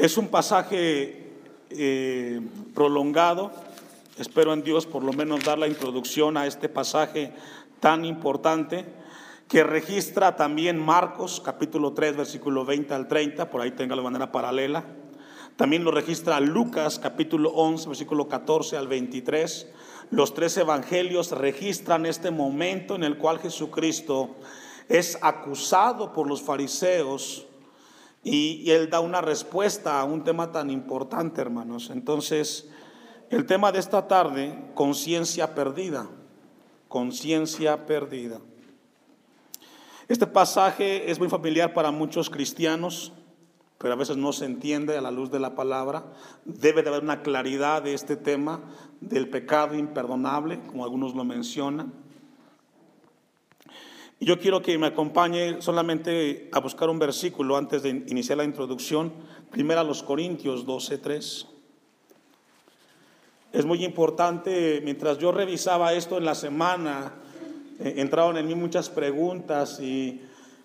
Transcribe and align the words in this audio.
Es 0.00 0.16
un 0.16 0.28
pasaje 0.28 1.28
eh, 1.68 2.40
prolongado. 2.74 3.52
Espero 4.16 4.54
en 4.54 4.62
Dios 4.62 4.86
por 4.86 5.04
lo 5.04 5.12
menos 5.12 5.44
dar 5.44 5.58
la 5.58 5.68
introducción 5.68 6.38
a 6.38 6.46
este 6.46 6.70
pasaje 6.70 7.34
tan 7.80 8.06
importante 8.06 8.86
que 9.46 9.62
registra 9.62 10.36
también 10.36 10.78
Marcos 10.78 11.42
capítulo 11.44 11.92
3 11.92 12.16
versículo 12.16 12.64
20 12.64 12.94
al 12.94 13.08
30, 13.08 13.50
por 13.50 13.60
ahí 13.60 13.72
tenga 13.72 13.94
de 13.94 14.00
manera 14.00 14.32
paralela. 14.32 14.84
También 15.56 15.84
lo 15.84 15.90
registra 15.90 16.40
Lucas 16.40 16.98
capítulo 16.98 17.50
11 17.50 17.88
versículo 17.88 18.26
14 18.26 18.78
al 18.78 18.88
23. 18.88 19.68
Los 20.12 20.32
tres 20.32 20.56
evangelios 20.56 21.30
registran 21.32 22.06
este 22.06 22.30
momento 22.30 22.94
en 22.94 23.04
el 23.04 23.18
cual 23.18 23.38
Jesucristo 23.38 24.30
es 24.88 25.18
acusado 25.20 26.14
por 26.14 26.26
los 26.26 26.40
fariseos 26.40 27.49
y, 28.22 28.70
él 28.70 28.90
da 28.90 29.00
una 29.00 29.20
respuesta 29.20 30.00
a 30.00 30.04
un 30.04 30.24
tema 30.24 30.52
tan 30.52 30.70
importante, 30.70 31.40
hermanos. 31.40 31.90
Entonces, 31.90 32.68
el 33.30 33.46
tema 33.46 33.72
de 33.72 33.78
esta 33.78 34.06
tarde, 34.08 34.70
conciencia 34.74 35.54
perdida, 35.54 36.08
conciencia 36.88 37.86
perdida. 37.86 38.40
Este 40.08 40.26
pasaje 40.26 41.10
es 41.10 41.18
muy 41.18 41.28
familiar 41.28 41.72
para 41.72 41.90
muchos 41.92 42.28
cristianos, 42.28 43.12
pero 43.78 43.94
a 43.94 43.96
veces 43.96 44.16
no 44.16 44.32
se 44.32 44.44
entiende 44.44 44.98
a 44.98 45.00
la 45.00 45.10
luz 45.10 45.30
de 45.30 45.38
la 45.38 45.54
palabra. 45.54 46.12
Debe 46.44 46.82
de 46.82 46.88
haber 46.90 47.02
una 47.02 47.22
claridad 47.22 47.82
de 47.82 47.94
este 47.94 48.16
tema 48.16 48.60
del 49.00 49.30
pecado 49.30 49.76
imperdonable, 49.76 50.60
como 50.66 50.84
algunos 50.84 51.14
lo 51.14 51.24
mencionan. 51.24 52.09
Yo 54.22 54.38
quiero 54.38 54.60
que 54.60 54.76
me 54.76 54.88
acompañe 54.88 55.62
solamente 55.62 56.50
a 56.52 56.60
buscar 56.60 56.90
un 56.90 56.98
versículo 56.98 57.56
antes 57.56 57.82
de 57.82 57.88
iniciar 57.88 58.36
la 58.36 58.44
introducción. 58.44 59.14
Primero 59.50 59.80
a 59.80 59.84
los 59.84 60.02
Corintios 60.02 60.66
12:3. 60.66 61.46
Es 63.54 63.64
muy 63.64 63.82
importante, 63.82 64.82
mientras 64.84 65.16
yo 65.16 65.32
revisaba 65.32 65.94
esto 65.94 66.18
en 66.18 66.26
la 66.26 66.34
semana, 66.34 67.14
eh, 67.78 67.94
entraron 67.96 68.36
en 68.36 68.46
mí 68.46 68.54
muchas 68.54 68.90
preguntas 68.90 69.80
y 69.80 70.20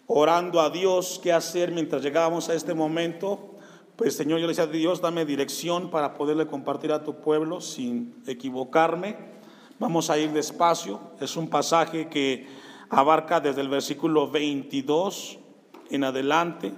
orando 0.05 0.59
a 0.59 0.69
Dios 0.69 1.21
qué 1.23 1.31
hacer 1.31 1.71
mientras 1.71 2.03
llegábamos 2.03 2.49
a 2.49 2.55
este 2.55 2.73
momento. 2.73 3.55
Pues 3.95 4.17
Señor, 4.17 4.39
yo 4.41 4.47
le 4.47 4.51
decía 4.51 4.67
Dios, 4.67 4.99
dame 4.99 5.25
dirección 5.25 5.89
para 5.91 6.13
poderle 6.13 6.45
compartir 6.45 6.91
a 6.91 7.05
tu 7.05 7.21
pueblo 7.21 7.61
sin 7.61 8.15
equivocarme. 8.27 9.15
Vamos 9.79 10.09
a 10.09 10.17
ir 10.17 10.33
despacio. 10.33 10.99
Es 11.21 11.37
un 11.37 11.49
pasaje 11.49 12.09
que 12.09 12.64
abarca 12.89 13.39
desde 13.39 13.61
el 13.61 13.69
versículo 13.69 14.29
22 14.29 15.39
en 15.89 16.03
adelante. 16.03 16.73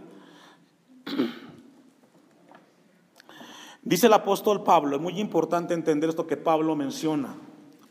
Dice 3.82 4.08
el 4.08 4.14
apóstol 4.14 4.64
Pablo, 4.64 4.98
es 4.98 5.02
muy 5.02 5.20
importante 5.20 5.74
entender 5.74 6.10
esto 6.10 6.28
que 6.28 6.38
Pablo 6.38 6.76
menciona. 6.76 7.36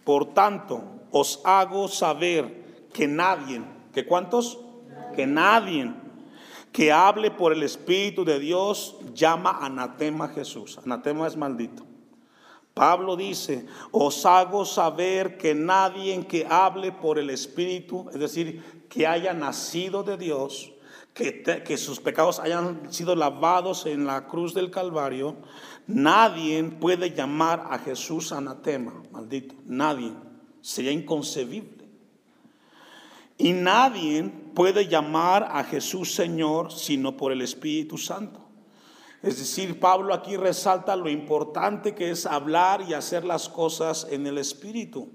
Por 0.05 0.35
tanto, 0.35 0.83
os 1.11 1.41
hago 1.45 1.89
saber 1.89 2.89
que 2.93 3.09
nadie, 3.09 3.63
que 3.93 4.07
cuántos? 4.07 4.59
Que 5.15 5.27
nadie 5.27 5.93
que 6.77 6.93
hable 6.93 7.31
por 7.31 7.55
el 7.55 7.63
Espíritu 7.63 8.23
de 8.23 8.39
Dios 8.39 8.99
llama 9.15 9.61
anatema 9.63 10.27
a 10.27 10.29
Jesús. 10.29 10.79
Anatema 10.85 11.27
es 11.27 11.35
maldito. 11.35 11.87
Pablo 12.77 13.17
dice, 13.17 13.65
os 13.91 14.27
hago 14.27 14.67
saber 14.67 15.39
que 15.39 15.55
nadie 15.55 16.27
que 16.27 16.45
hable 16.45 16.93
por 16.93 17.19
el 17.19 17.31
Espíritu, 17.31 18.11
es 18.13 18.21
decir, 18.21 18.63
que 18.91 19.07
haya 19.07 19.33
nacido 19.33 20.03
de 20.03 20.19
Dios, 20.19 20.75
que, 21.15 21.43
que, 21.43 21.79
sus 21.79 22.01
pecados 22.01 22.39
hayan 22.39 22.93
sido 22.93 23.17
lavados 23.17 23.87
en 23.87 24.05
la 24.05 24.27
cruz 24.27 24.53
del 24.53 24.71
Calvario, 24.71 25.37
nadie 25.87 26.63
puede 26.65 27.15
llamar 27.15 27.67
a 27.71 27.79
Jesús 27.79 28.31
anatema, 28.31 29.03
maldito, 29.11 29.55
nadie, 29.65 30.13
sería 30.61 30.93
inconcebible. 30.93 31.89
Y 33.39 33.55
nadie 33.55 34.23
puede 34.55 34.87
llamar 34.87 35.49
a 35.51 35.65
Jesús 35.65 36.13
Señor 36.13 36.71
sino 36.71 37.17
por 37.17 37.33
el 37.33 37.41
Espíritu 37.41 37.97
Santo. 37.97 38.46
Es 39.23 39.39
decir, 39.39 39.81
Pablo 39.81 40.13
aquí 40.13 40.37
resalta 40.37 40.95
lo 40.95 41.09
importante 41.09 41.95
que 41.95 42.11
es 42.11 42.27
hablar 42.27 42.83
y 42.83 42.95
hacer 42.95 43.25
las 43.25 43.49
cosas 43.49 44.07
en 44.11 44.27
el 44.27 44.39
Espíritu, 44.39 45.09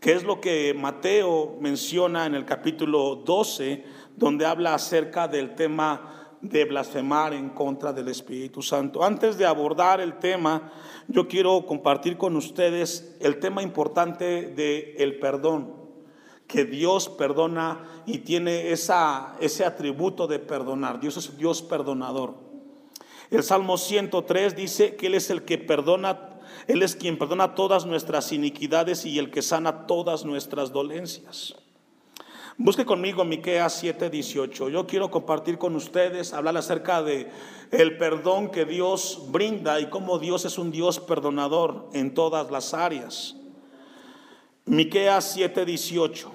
que 0.00 0.12
es 0.12 0.24
lo 0.24 0.40
que 0.40 0.74
Mateo 0.74 1.56
menciona 1.60 2.26
en 2.26 2.34
el 2.34 2.44
capítulo 2.44 3.16
12, 3.16 3.84
donde 4.16 4.46
habla 4.46 4.74
acerca 4.74 5.28
del 5.28 5.54
tema 5.54 6.24
de 6.40 6.66
blasfemar 6.66 7.32
en 7.32 7.50
contra 7.50 7.92
del 7.92 8.08
Espíritu 8.08 8.60
Santo. 8.60 9.02
Antes 9.02 9.38
de 9.38 9.46
abordar 9.46 10.00
el 10.00 10.18
tema, 10.18 10.72
yo 11.08 11.26
quiero 11.26 11.64
compartir 11.64 12.18
con 12.18 12.36
ustedes 12.36 13.16
el 13.20 13.40
tema 13.40 13.62
importante 13.62 14.48
del 14.48 14.94
el 14.98 15.18
perdón, 15.18 15.74
que 16.46 16.66
Dios 16.66 17.08
perdona 17.08 18.02
y 18.04 18.18
tiene 18.18 18.72
esa, 18.72 19.36
ese 19.40 19.64
atributo 19.64 20.26
de 20.26 20.38
perdonar. 20.38 21.00
Dios 21.00 21.16
es 21.16 21.38
Dios 21.38 21.62
perdonador. 21.62 22.53
El 23.34 23.42
Salmo 23.42 23.78
103 23.78 24.54
dice 24.54 24.94
que 24.94 25.08
Él 25.08 25.16
es 25.16 25.28
el 25.28 25.42
que 25.42 25.58
perdona, 25.58 26.38
Él 26.68 26.82
es 26.82 26.94
quien 26.94 27.18
perdona 27.18 27.56
todas 27.56 27.84
nuestras 27.84 28.30
iniquidades 28.30 29.04
y 29.04 29.18
el 29.18 29.32
que 29.32 29.42
sana 29.42 29.88
todas 29.88 30.24
nuestras 30.24 30.72
dolencias. 30.72 31.56
Busque 32.56 32.84
conmigo 32.84 33.24
Miqueas 33.24 33.82
7:18. 33.82 34.68
Yo 34.68 34.86
quiero 34.86 35.10
compartir 35.10 35.58
con 35.58 35.74
ustedes, 35.74 36.32
hablar 36.32 36.56
acerca 36.56 37.02
de 37.02 37.28
el 37.72 37.98
perdón 37.98 38.50
que 38.50 38.64
Dios 38.64 39.24
brinda 39.30 39.80
y 39.80 39.86
cómo 39.86 40.20
Dios 40.20 40.44
es 40.44 40.56
un 40.56 40.70
Dios 40.70 41.00
perdonador 41.00 41.88
en 41.92 42.14
todas 42.14 42.52
las 42.52 42.72
áreas. 42.72 43.34
Miqueas 44.64 45.36
7:18. 45.36 46.30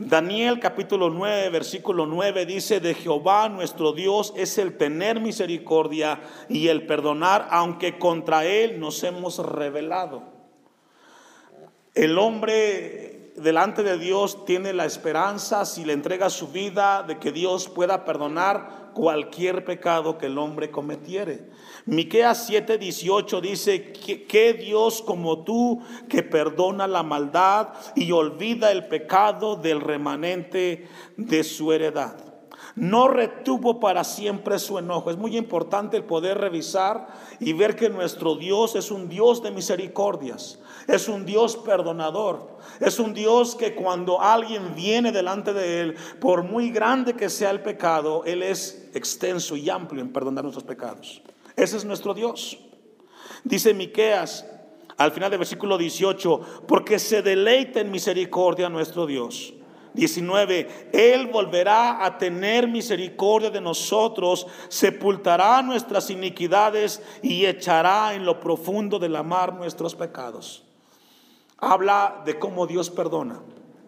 Daniel 0.00 0.60
capítulo 0.60 1.10
9, 1.10 1.50
versículo 1.50 2.06
9 2.06 2.46
dice, 2.46 2.80
de 2.80 2.94
Jehová 2.94 3.50
nuestro 3.50 3.92
Dios 3.92 4.32
es 4.34 4.56
el 4.56 4.78
tener 4.78 5.20
misericordia 5.20 6.22
y 6.48 6.68
el 6.68 6.86
perdonar, 6.86 7.48
aunque 7.50 7.98
contra 7.98 8.46
él 8.46 8.80
nos 8.80 9.04
hemos 9.04 9.36
rebelado. 9.46 10.22
El 11.94 12.16
hombre 12.16 13.19
delante 13.42 13.82
de 13.82 13.98
Dios 13.98 14.44
tiene 14.44 14.72
la 14.72 14.84
esperanza, 14.84 15.64
si 15.64 15.84
le 15.84 15.92
entrega 15.92 16.30
su 16.30 16.48
vida, 16.48 17.02
de 17.02 17.18
que 17.18 17.32
Dios 17.32 17.68
pueda 17.68 18.04
perdonar 18.04 18.90
cualquier 18.94 19.64
pecado 19.64 20.18
que 20.18 20.26
el 20.26 20.38
hombre 20.38 20.70
cometiere. 20.70 21.50
Miqueas 21.86 22.48
7:18 22.48 23.40
dice 23.40 23.92
que, 23.92 24.54
Dios 24.54 25.02
como 25.02 25.44
tú 25.44 25.80
que 26.08 26.22
perdona 26.22 26.86
la 26.86 27.02
maldad 27.02 27.68
y 27.94 28.12
olvida 28.12 28.70
el 28.70 28.88
pecado 28.88 29.56
del 29.56 29.80
remanente 29.80 30.88
de 31.16 31.44
su 31.44 31.72
heredad. 31.72 32.29
No 32.76 33.08
retuvo 33.08 33.80
para 33.80 34.04
siempre 34.04 34.58
su 34.58 34.78
enojo. 34.78 35.10
Es 35.10 35.16
muy 35.16 35.36
importante 35.36 35.96
el 35.96 36.04
poder 36.04 36.38
revisar 36.38 37.08
y 37.38 37.52
ver 37.52 37.76
que 37.76 37.88
nuestro 37.88 38.36
Dios 38.36 38.76
es 38.76 38.90
un 38.90 39.08
Dios 39.08 39.42
de 39.42 39.50
misericordias, 39.50 40.58
es 40.86 41.08
un 41.08 41.24
Dios 41.24 41.56
perdonador, 41.56 42.58
es 42.80 42.98
un 42.98 43.14
Dios 43.14 43.56
que 43.56 43.74
cuando 43.74 44.20
alguien 44.20 44.74
viene 44.74 45.12
delante 45.12 45.52
de 45.52 45.80
Él, 45.80 45.96
por 46.20 46.42
muy 46.42 46.70
grande 46.70 47.14
que 47.14 47.28
sea 47.28 47.50
el 47.50 47.62
pecado, 47.62 48.24
Él 48.24 48.42
es 48.42 48.90
extenso 48.94 49.56
y 49.56 49.68
amplio 49.68 50.02
en 50.02 50.12
perdonar 50.12 50.44
nuestros 50.44 50.64
pecados. 50.64 51.22
Ese 51.56 51.76
es 51.76 51.84
nuestro 51.84 52.14
Dios. 52.14 52.58
Dice 53.44 53.74
Miqueas 53.74 54.46
al 55.00 55.12
final 55.12 55.30
del 55.30 55.38
versículo 55.38 55.78
18, 55.78 56.64
porque 56.68 56.98
se 56.98 57.22
deleita 57.22 57.80
en 57.80 57.90
misericordia 57.90 58.68
nuestro 58.68 59.06
Dios. 59.06 59.54
19, 59.94 60.90
Él 60.92 61.26
volverá 61.26 62.04
a 62.04 62.18
tener 62.18 62.68
misericordia 62.68 63.50
de 63.50 63.60
nosotros, 63.60 64.46
sepultará 64.68 65.62
nuestras 65.62 66.10
iniquidades 66.10 67.02
y 67.22 67.46
echará 67.46 68.14
en 68.14 68.24
lo 68.24 68.40
profundo 68.40 68.98
de 68.98 69.08
la 69.08 69.22
mar 69.22 69.54
nuestros 69.54 69.94
pecados. 69.94 70.64
Habla 71.58 72.22
de 72.24 72.38
cómo 72.38 72.66
Dios 72.66 72.90
perdona. 72.90 73.40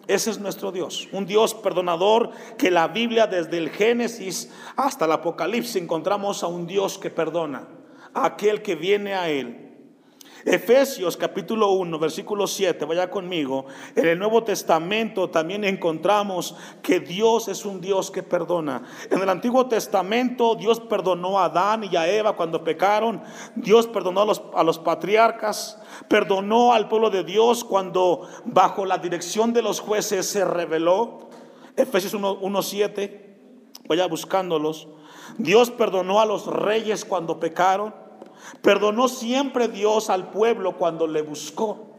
Ese 0.09 0.31
es 0.31 0.41
nuestro 0.41 0.73
Dios, 0.73 1.09
un 1.12 1.26
Dios 1.26 1.55
perdonador 1.55 2.31
que 2.59 2.71
la 2.71 2.88
Biblia 2.88 3.29
desde 3.29 3.56
el 3.59 3.71
Génesis 3.71 4.50
hasta 4.76 5.05
el 5.05 5.12
Apocalipsis 5.12 5.76
encontramos 5.76 6.43
a 6.43 6.49
un 6.49 6.67
Dios 6.67 6.99
que 6.99 7.09
perdona, 7.09 7.69
a 8.12 8.26
aquel 8.26 8.62
que 8.62 8.75
viene 8.75 9.15
a 9.15 9.31
Él. 9.31 9.72
Efesios 10.44 11.17
capítulo 11.17 11.71
1, 11.71 11.99
versículo 11.99 12.47
7, 12.47 12.85
vaya 12.85 13.11
conmigo. 13.11 13.67
En 13.94 14.09
el 14.09 14.19
Nuevo 14.19 14.43
Testamento 14.43 15.31
también 15.31 15.65
encontramos 15.65 16.56
que 16.83 16.99
Dios 16.99 17.47
es 17.47 17.65
un 17.65 17.81
Dios 17.81 18.11
que 18.11 18.23
perdona. 18.23 18.83
En 19.11 19.21
el 19.21 19.29
Antiguo 19.29 19.67
Testamento 19.67 20.56
Dios 20.56 20.81
perdonó 20.81 21.39
a 21.39 21.44
Adán 21.44 21.85
y 21.85 21.97
a 21.97 22.09
Eva 22.09 22.35
cuando 22.35 22.65
pecaron. 22.65 23.23
Dios 23.55 23.87
perdonó 23.87 24.23
a 24.23 24.25
los, 24.25 24.43
a 24.55 24.65
los 24.65 24.79
patriarcas. 24.79 25.81
Perdonó 26.09 26.73
al 26.73 26.88
pueblo 26.88 27.11
de 27.11 27.23
Dios 27.23 27.62
cuando 27.62 28.27
bajo 28.45 28.85
la 28.85 28.99
dirección 28.99 29.53
de 29.53 29.62
los 29.62 29.79
jueces 29.79 30.27
se 30.27 30.45
rebeló. 30.45 31.31
Efesios 31.77 32.15
1, 32.15 32.38
1 32.41 32.62
7. 32.62 33.37
vaya 33.88 34.06
buscándolos. 34.06 34.88
Dios 35.38 35.71
perdonó 35.71 36.21
a 36.21 36.27
los 36.27 36.47
reyes 36.47 37.05
cuando 37.05 37.38
pecaron. 37.38 38.01
Perdonó 38.61 39.09
siempre 39.09 39.69
Dios 39.69 40.11
al 40.11 40.31
pueblo 40.31 40.77
cuando 40.77 41.06
le 41.06 41.23
buscó. 41.23 41.93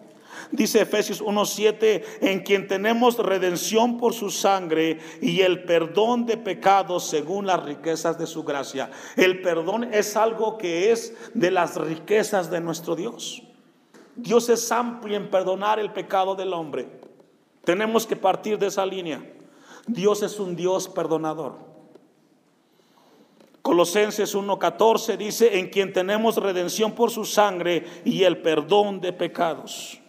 Dice 0.51 0.81
Efesios 0.81 1.21
1:7, 1.21 2.03
en 2.21 2.41
quien 2.41 2.67
tenemos 2.67 3.17
redención 3.17 3.97
por 3.97 4.13
su 4.13 4.29
sangre 4.29 4.99
y 5.21 5.41
el 5.41 5.63
perdón 5.63 6.25
de 6.25 6.37
pecados 6.37 7.05
según 7.05 7.47
las 7.47 7.63
riquezas 7.63 8.19
de 8.19 8.27
su 8.27 8.43
gracia. 8.43 8.91
El 9.15 9.41
perdón 9.41 9.93
es 9.93 10.15
algo 10.15 10.57
que 10.57 10.91
es 10.91 11.15
de 11.33 11.51
las 11.51 11.75
riquezas 11.75 12.51
de 12.51 12.61
nuestro 12.61 12.95
Dios. 12.95 13.43
Dios 14.15 14.49
es 14.49 14.71
amplio 14.71 15.17
en 15.17 15.29
perdonar 15.31 15.79
el 15.79 15.91
pecado 15.91 16.35
del 16.35 16.53
hombre. 16.53 16.87
Tenemos 17.63 18.05
que 18.05 18.15
partir 18.15 18.59
de 18.59 18.67
esa 18.67 18.85
línea. 18.85 19.25
Dios 19.87 20.21
es 20.21 20.39
un 20.39 20.55
Dios 20.55 20.87
perdonador. 20.87 21.72
Colosenses 23.63 24.35
1:14 24.35 25.15
dice, 25.17 25.57
en 25.57 25.69
quien 25.69 25.93
tenemos 25.93 26.35
redención 26.35 26.91
por 26.91 27.11
su 27.11 27.23
sangre 27.23 27.85
y 28.03 28.23
el 28.23 28.41
perdón 28.41 28.99
de 28.99 29.13
pecados. 29.13 30.01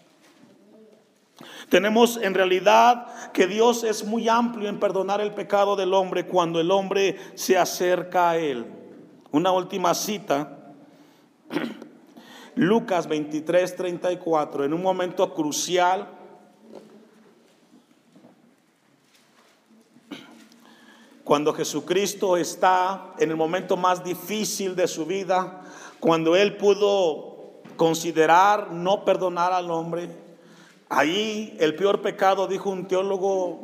Tenemos 1.69 2.19
en 2.21 2.35
realidad 2.35 3.33
que 3.33 3.47
Dios 3.47 3.85
es 3.85 4.05
muy 4.05 4.29
amplio 4.29 4.69
en 4.69 4.81
perdonar 4.81 5.21
el 5.21 5.33
pecado 5.33 5.77
del 5.77 5.95
hombre 5.95 6.27
cuando 6.27 6.61
el 6.61 6.73
hombre 6.73 7.17
se 7.35 7.57
acerca 7.57 8.31
a 8.31 8.39
Él. 8.39 8.67
Una 9.31 9.53
última 9.53 9.95
cita. 9.95 10.75
Lucas 12.57 13.07
23, 13.07 13.77
34, 13.77 14.65
en 14.65 14.75
un 14.75 14.83
momento 14.83 15.33
crucial. 15.33 16.09
Cuando 21.25 21.53
Jesucristo 21.55 22.37
está 22.37 23.15
en 23.19 23.31
el 23.31 23.37
momento 23.37 23.77
más 23.77 24.05
difícil 24.05 24.77
de 24.77 24.87
su 24.87 25.07
vida, 25.07 25.63
cuando 25.99 26.37
Él 26.37 26.57
pudo 26.57 27.63
considerar 27.77 28.71
no 28.71 29.05
perdonar 29.05 29.53
al 29.53 29.71
hombre, 29.71 30.25
Ahí 30.97 31.57
el 31.59 31.75
peor 31.75 32.03
pecado, 32.03 32.47
dijo 32.47 32.71
un 32.71 32.87
teólogo, 32.87 33.63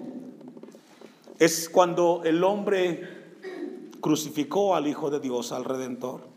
es 1.39 1.69
cuando 1.69 2.23
el 2.25 2.43
hombre 2.43 3.37
crucificó 4.01 4.75
al 4.75 4.89
Hijo 4.89 5.11
de 5.11 5.21
Dios, 5.21 5.53
al 5.53 5.65
Redentor. 5.65 6.30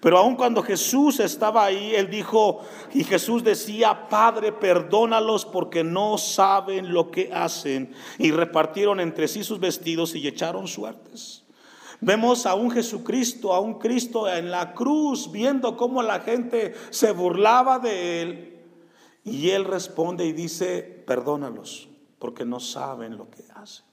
Pero 0.00 0.18
aun 0.18 0.36
cuando 0.36 0.62
Jesús 0.62 1.20
estaba 1.20 1.64
ahí, 1.64 1.94
él 1.94 2.08
dijo, 2.08 2.60
y 2.94 3.04
Jesús 3.04 3.44
decía, 3.44 4.08
Padre, 4.08 4.52
perdónalos 4.52 5.44
porque 5.44 5.84
no 5.84 6.18
saben 6.18 6.92
lo 6.92 7.10
que 7.10 7.30
hacen. 7.32 7.94
Y 8.18 8.30
repartieron 8.30 9.00
entre 9.00 9.28
sí 9.28 9.44
sus 9.44 9.60
vestidos 9.60 10.14
y 10.14 10.26
echaron 10.26 10.66
suertes. 10.66 11.44
Vemos 12.00 12.46
a 12.46 12.54
un 12.54 12.70
Jesucristo, 12.70 13.52
a 13.52 13.60
un 13.60 13.78
Cristo 13.78 14.28
en 14.28 14.50
la 14.50 14.74
cruz, 14.74 15.30
viendo 15.30 15.76
cómo 15.76 16.02
la 16.02 16.20
gente 16.20 16.74
se 16.90 17.12
burlaba 17.12 17.78
de 17.78 18.22
él. 18.22 18.58
Y 19.24 19.50
él 19.50 19.64
responde 19.64 20.26
y 20.26 20.32
dice, 20.32 20.82
perdónalos, 21.06 21.88
porque 22.18 22.44
no 22.44 22.58
saben 22.58 23.16
lo 23.16 23.30
que 23.30 23.44
hacen. 23.54 23.84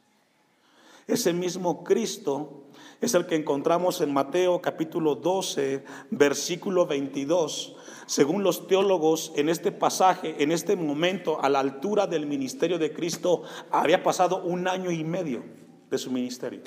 Ese 1.06 1.34
mismo 1.34 1.84
Cristo 1.84 2.63
es 3.01 3.13
el 3.13 3.25
que 3.25 3.36
encontramos 3.36 4.01
en 4.01 4.13
Mateo 4.13 4.62
capítulo 4.62 5.16
12, 5.16 5.84
versículo 6.12 6.86
22. 6.86 7.75
Según 8.06 8.44
los 8.44 8.68
teólogos, 8.68 9.31
en 9.36 9.48
este 9.48 9.72
pasaje, 9.72 10.36
en 10.44 10.51
este 10.51 10.75
momento, 10.75 11.42
a 11.42 11.48
la 11.48 11.60
altura 11.60 12.07
del 12.07 12.25
ministerio 12.25 12.78
de 12.78 12.92
Cristo, 12.92 13.44
había 13.72 14.04
pasado 14.04 14.44
un 14.44 14.68
año 14.68 14.92
y 14.92 15.04
medio 15.04 15.44
de 15.90 15.98
su 15.98 16.12
ministerio. 16.12 16.62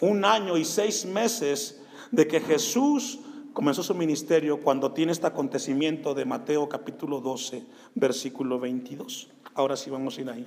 Un 0.00 0.24
año 0.26 0.58
y 0.58 0.64
seis 0.64 1.06
meses 1.06 1.80
de 2.10 2.26
que 2.26 2.40
Jesús 2.40 3.20
comenzó 3.54 3.82
su 3.82 3.94
ministerio 3.94 4.60
cuando 4.60 4.92
tiene 4.92 5.12
este 5.12 5.26
acontecimiento 5.26 6.12
de 6.12 6.26
Mateo 6.26 6.68
capítulo 6.68 7.20
12, 7.20 7.64
versículo 7.94 8.58
22. 8.58 9.28
Ahora 9.54 9.76
sí 9.76 9.88
vamos 9.88 10.18
a 10.18 10.20
ir 10.20 10.28
ahí. 10.28 10.46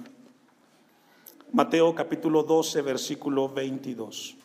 Mateo 1.51 1.95
capítulo 1.95 2.43
12, 2.43 2.81
versículo 2.81 3.49
22. 3.49 4.37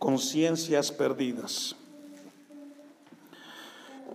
Conciencias 0.00 0.90
perdidas. 0.90 1.76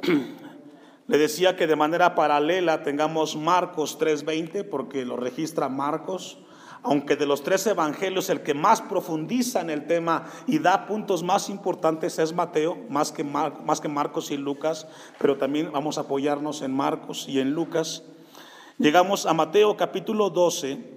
Le 1.08 1.18
decía 1.18 1.56
que 1.56 1.68
de 1.68 1.78
manera 1.78 2.16
paralela 2.16 2.84
tengamos 2.84 3.38
Marcos 3.38 3.98
3:20 3.98 4.68
porque 4.68 5.06
lo 5.06 5.16
registra 5.16 5.70
Marcos 5.70 6.40
aunque 6.86 7.16
de 7.16 7.26
los 7.26 7.44
tres 7.44 7.66
evangelios 7.66 8.30
el 8.30 8.44
que 8.44 8.54
más 8.54 8.80
profundiza 8.80 9.60
en 9.60 9.72
el 9.72 9.88
tema 9.88 10.26
y 10.46 10.60
da 10.60 10.86
puntos 10.86 11.24
más 11.24 11.50
importantes 11.50 12.20
es 12.20 12.32
Mateo, 12.32 12.78
más 12.90 13.12
que, 13.12 13.24
más 13.24 13.82
que 13.82 13.88
Marcos 13.88 14.30
y 14.30 14.38
Lucas, 14.38 14.88
pero 15.20 15.36
también 15.36 15.72
vamos 15.72 15.98
a 15.98 16.02
apoyarnos 16.02 16.62
en 16.62 16.72
Marcos 16.72 17.26
y 17.28 17.40
en 17.40 17.52
Lucas. 17.52 18.04
Llegamos 18.78 19.26
a 19.26 19.34
Mateo 19.34 19.76
capítulo 19.76 20.30
12, 20.30 20.94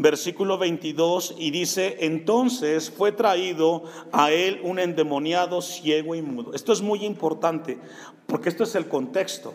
versículo 0.00 0.58
22, 0.58 1.34
y 1.38 1.50
dice, 1.50 1.96
entonces 2.00 2.90
fue 2.90 3.10
traído 3.10 3.82
a 4.12 4.30
él 4.30 4.60
un 4.62 4.78
endemoniado 4.78 5.60
ciego 5.60 6.14
y 6.14 6.22
mudo. 6.22 6.54
Esto 6.54 6.72
es 6.72 6.80
muy 6.80 7.04
importante, 7.04 7.78
porque 8.26 8.48
esto 8.48 8.62
es 8.62 8.74
el 8.76 8.88
contexto. 8.88 9.54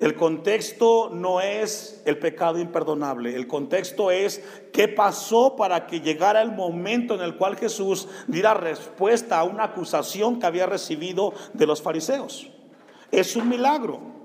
El 0.00 0.14
contexto 0.14 1.10
no 1.12 1.40
es 1.40 2.02
el 2.04 2.18
pecado 2.18 2.58
imperdonable, 2.58 3.34
el 3.34 3.48
contexto 3.48 4.10
es 4.12 4.42
qué 4.72 4.86
pasó 4.86 5.56
para 5.56 5.86
que 5.86 6.00
llegara 6.00 6.40
el 6.42 6.52
momento 6.52 7.14
en 7.14 7.20
el 7.20 7.36
cual 7.36 7.56
Jesús 7.56 8.08
diera 8.28 8.54
respuesta 8.54 9.38
a 9.38 9.44
una 9.44 9.64
acusación 9.64 10.38
que 10.38 10.46
había 10.46 10.66
recibido 10.66 11.32
de 11.52 11.66
los 11.66 11.82
fariseos. 11.82 12.48
Es 13.10 13.34
un 13.34 13.48
milagro. 13.48 14.17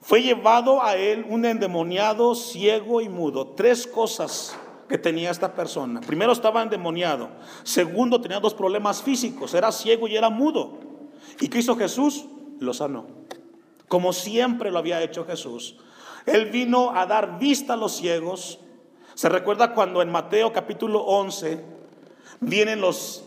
Fue 0.00 0.22
llevado 0.22 0.82
a 0.82 0.96
él 0.96 1.26
un 1.28 1.44
endemoniado 1.44 2.34
ciego 2.34 3.00
y 3.00 3.08
mudo. 3.08 3.48
Tres 3.48 3.86
cosas 3.86 4.56
que 4.88 4.98
tenía 4.98 5.30
esta 5.30 5.54
persona. 5.54 6.00
Primero 6.00 6.32
estaba 6.32 6.62
endemoniado. 6.62 7.28
Segundo 7.62 8.20
tenía 8.20 8.40
dos 8.40 8.54
problemas 8.54 9.02
físicos. 9.02 9.54
Era 9.54 9.72
ciego 9.72 10.08
y 10.08 10.16
era 10.16 10.30
mudo. 10.30 10.78
¿Y 11.40 11.48
qué 11.48 11.58
hizo 11.58 11.76
Jesús? 11.76 12.26
Lo 12.60 12.72
sanó 12.72 13.18
como 13.88 14.12
siempre 14.12 14.70
lo 14.70 14.78
había 14.78 15.02
hecho 15.02 15.24
Jesús. 15.24 15.76
Él 16.26 16.46
vino 16.50 16.94
a 16.94 17.06
dar 17.06 17.38
vista 17.38 17.72
a 17.72 17.76
los 17.76 17.96
ciegos. 17.96 18.60
Se 19.14 19.28
recuerda 19.28 19.74
cuando 19.74 20.02
en 20.02 20.12
Mateo 20.12 20.52
capítulo 20.52 21.00
11 21.00 21.64
vienen 22.40 22.80
los 22.80 23.24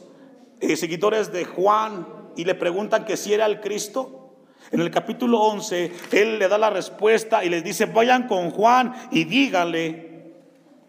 eh, 0.60 0.78
seguidores 0.78 1.34
de 1.34 1.46
Juan 1.46 2.08
y 2.36 2.46
le 2.46 2.56
preguntan 2.56 3.06
que 3.06 3.18
si 3.18 3.34
era 3.34 3.48
el 3.48 3.60
Cristo. 3.60 4.21
En 4.72 4.80
el 4.80 4.90
capítulo 4.90 5.42
11, 5.42 5.92
Él 6.12 6.40
le 6.40 6.48
da 6.48 6.58
la 6.58 6.70
respuesta 6.70 7.44
y 7.44 7.50
les 7.50 7.64
dice, 7.64 7.86
vayan 7.86 8.28
con 8.28 8.52
Juan 8.52 8.94
y 9.12 9.26
díganle, 9.26 10.34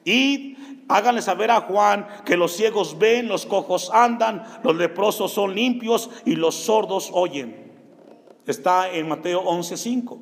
y 0.04 0.56
háganle 0.88 1.20
saber 1.20 1.50
a 1.50 1.62
Juan 1.62 2.06
que 2.24 2.36
los 2.36 2.52
ciegos 2.52 2.98
ven, 2.98 3.26
los 3.26 3.44
cojos 3.44 3.90
andan, 3.92 4.44
los 4.62 4.76
leprosos 4.76 5.32
son 5.32 5.54
limpios 5.54 6.10
y 6.24 6.36
los 6.36 6.54
sordos 6.54 7.10
oyen. 7.12 7.72
Está 8.46 8.90
en 8.90 9.08
Mateo 9.08 9.42
11:5. 9.42 10.18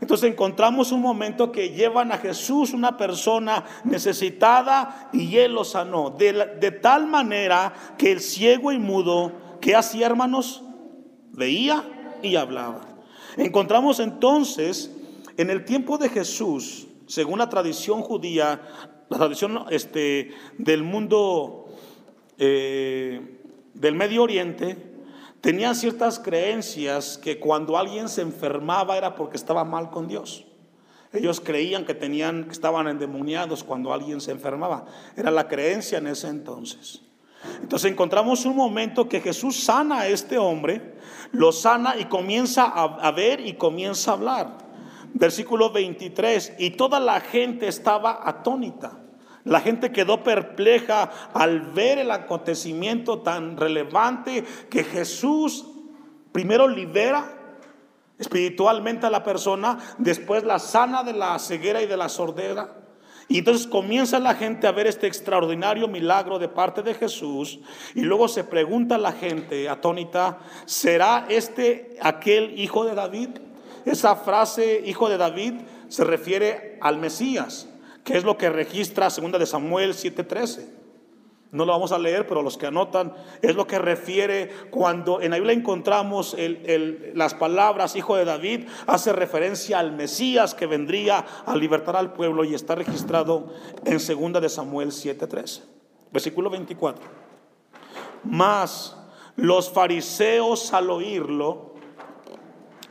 Entonces 0.00 0.30
encontramos 0.30 0.90
un 0.90 1.02
momento 1.02 1.52
que 1.52 1.70
llevan 1.70 2.12
a 2.12 2.18
Jesús, 2.18 2.72
una 2.72 2.96
persona 2.96 3.64
necesitada, 3.84 5.10
y 5.12 5.36
él 5.36 5.52
lo 5.52 5.64
sanó. 5.64 6.10
De, 6.10 6.32
de 6.32 6.70
tal 6.70 7.06
manera 7.06 7.72
que 7.96 8.10
el 8.10 8.20
ciego 8.20 8.72
y 8.72 8.78
mudo, 8.78 9.32
que 9.60 9.76
hacía 9.76 10.06
hermanos? 10.06 10.64
Veía 11.30 11.84
y 12.26 12.36
hablaba. 12.36 12.82
Encontramos 13.36 14.00
entonces 14.00 14.90
en 15.36 15.50
el 15.50 15.64
tiempo 15.64 15.98
de 15.98 16.08
Jesús, 16.08 16.86
según 17.06 17.38
la 17.38 17.48
tradición 17.48 18.02
judía, 18.02 18.60
la 19.08 19.16
tradición 19.18 19.64
este, 19.70 20.32
del 20.58 20.82
mundo 20.82 21.66
eh, 22.38 23.40
del 23.74 23.94
Medio 23.94 24.22
Oriente, 24.22 24.76
tenían 25.40 25.74
ciertas 25.74 26.18
creencias 26.18 27.18
que 27.18 27.38
cuando 27.38 27.76
alguien 27.76 28.08
se 28.08 28.22
enfermaba 28.22 28.96
era 28.96 29.14
porque 29.14 29.36
estaba 29.36 29.64
mal 29.64 29.90
con 29.90 30.08
Dios. 30.08 30.46
Ellos 31.12 31.40
creían 31.40 31.84
que 31.84 31.94
tenían 31.94 32.44
que 32.44 32.52
estaban 32.52 32.88
endemoniados 32.88 33.62
cuando 33.62 33.92
alguien 33.92 34.20
se 34.20 34.32
enfermaba. 34.32 34.86
Era 35.16 35.30
la 35.30 35.46
creencia 35.46 35.98
en 35.98 36.08
ese 36.08 36.28
entonces. 36.28 37.03
Entonces 37.60 37.90
encontramos 37.90 38.44
un 38.44 38.56
momento 38.56 39.08
que 39.08 39.20
Jesús 39.20 39.64
sana 39.64 40.00
a 40.00 40.08
este 40.08 40.38
hombre, 40.38 40.94
lo 41.32 41.52
sana 41.52 41.96
y 41.98 42.04
comienza 42.06 42.64
a, 42.64 43.10
ver 43.10 43.40
y 43.40 43.54
comienza 43.54 44.10
a 44.10 44.14
hablar. 44.14 44.58
Versículo 45.12 45.70
23, 45.70 46.54
y 46.58 46.70
toda 46.70 47.00
la 47.00 47.20
gente 47.20 47.68
estaba 47.68 48.20
atónita. 48.28 49.00
La 49.44 49.60
gente 49.60 49.92
quedó 49.92 50.22
perpleja 50.22 51.10
al 51.34 51.60
ver 51.72 51.98
el 51.98 52.10
acontecimiento 52.10 53.20
tan 53.20 53.56
relevante 53.56 54.44
que 54.70 54.84
Jesús 54.84 55.66
primero 56.32 56.66
libera 56.66 57.44
espiritualmente 58.18 59.06
a 59.06 59.10
la 59.10 59.22
persona, 59.22 59.78
después 59.98 60.44
la 60.44 60.58
sana 60.58 61.02
de 61.02 61.12
la 61.12 61.38
ceguera 61.38 61.82
y 61.82 61.86
de 61.86 61.96
la 61.96 62.08
sordera. 62.08 62.83
Y 63.28 63.38
entonces 63.38 63.66
comienza 63.66 64.18
la 64.18 64.34
gente 64.34 64.66
a 64.66 64.72
ver 64.72 64.86
este 64.86 65.06
extraordinario 65.06 65.88
milagro 65.88 66.38
de 66.38 66.48
parte 66.48 66.82
de 66.82 66.94
Jesús 66.94 67.58
y 67.94 68.02
luego 68.02 68.28
se 68.28 68.44
pregunta 68.44 68.98
la 68.98 69.12
gente 69.12 69.68
atónita, 69.68 70.38
¿será 70.66 71.26
este 71.28 71.96
aquel 72.02 72.58
hijo 72.58 72.84
de 72.84 72.94
David? 72.94 73.30
Esa 73.86 74.16
frase 74.16 74.82
hijo 74.84 75.08
de 75.08 75.16
David 75.16 75.54
se 75.88 76.04
refiere 76.04 76.78
al 76.80 76.98
Mesías, 76.98 77.68
que 78.02 78.16
es 78.16 78.24
lo 78.24 78.36
que 78.36 78.50
registra 78.50 79.08
2 79.08 79.38
de 79.38 79.46
Samuel 79.46 79.94
7:13. 79.94 80.83
No 81.54 81.64
lo 81.64 81.70
vamos 81.70 81.92
a 81.92 81.98
leer, 81.98 82.26
pero 82.26 82.42
los 82.42 82.58
que 82.58 82.66
anotan 82.66 83.14
es 83.40 83.54
lo 83.54 83.64
que 83.64 83.78
refiere 83.78 84.50
cuando 84.70 85.20
en 85.20 85.30
la 85.30 85.36
Biblia 85.36 85.54
encontramos 85.54 86.36
las 87.14 87.34
palabras 87.34 87.94
hijo 87.94 88.16
de 88.16 88.24
David, 88.24 88.66
hace 88.88 89.12
referencia 89.12 89.78
al 89.78 89.92
Mesías 89.92 90.52
que 90.52 90.66
vendría 90.66 91.24
a 91.46 91.54
libertar 91.54 91.94
al 91.94 92.12
pueblo 92.12 92.42
y 92.42 92.54
está 92.54 92.74
registrado 92.74 93.52
en 93.84 93.98
2 93.98 94.42
de 94.42 94.48
Samuel 94.48 94.88
7:13, 94.90 95.62
versículo 96.10 96.50
24. 96.50 97.04
Mas 98.24 98.96
los 99.36 99.70
fariseos 99.70 100.72
al 100.72 100.90
oírlo 100.90 101.74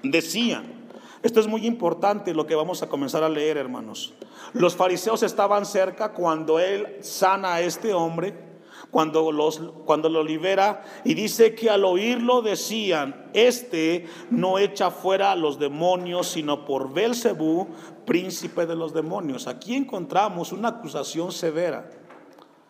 decían, 0.03 0.88
esto 1.22 1.41
es 1.41 1.48
muy 1.48 1.67
importante 1.67 2.34
lo 2.34 2.48
que 2.48 2.55
vamos 2.55 2.82
a 2.82 2.88
comenzar 2.88 3.24
a 3.24 3.29
leer, 3.29 3.58
hermanos. 3.58 4.13
Los 4.53 4.74
fariseos 4.77 5.22
estaban 5.22 5.65
cerca 5.65 6.13
cuando 6.13 6.60
él 6.60 7.00
sana 7.01 7.55
a 7.55 7.62
este 7.62 7.93
hombre 7.93 8.53
cuando, 8.94 9.32
los, 9.32 9.60
cuando 9.86 10.08
lo 10.08 10.24
libera 10.24 10.84
y 11.04 11.16
dice 11.16 11.56
que 11.56 11.68
al 11.72 11.84
oírlo 11.84 12.44
decían, 12.44 13.32
este 13.34 14.06
no 14.30 14.60
echa 14.60 14.92
fuera 14.92 15.32
a 15.32 15.36
los 15.36 15.58
demonios, 15.58 16.28
sino 16.28 16.64
por 16.64 16.94
Belcebú, 16.94 17.70
príncipe 18.06 18.68
de 18.68 18.76
los 18.76 18.94
demonios. 18.94 19.48
Aquí 19.48 19.76
encontramos 19.76 20.52
una 20.52 20.68
acusación 20.70 21.32
severa. 21.32 21.90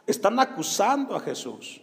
Están 0.07 0.39
acusando 0.39 1.13
a 1.13 1.19
Jesús. 1.19 1.81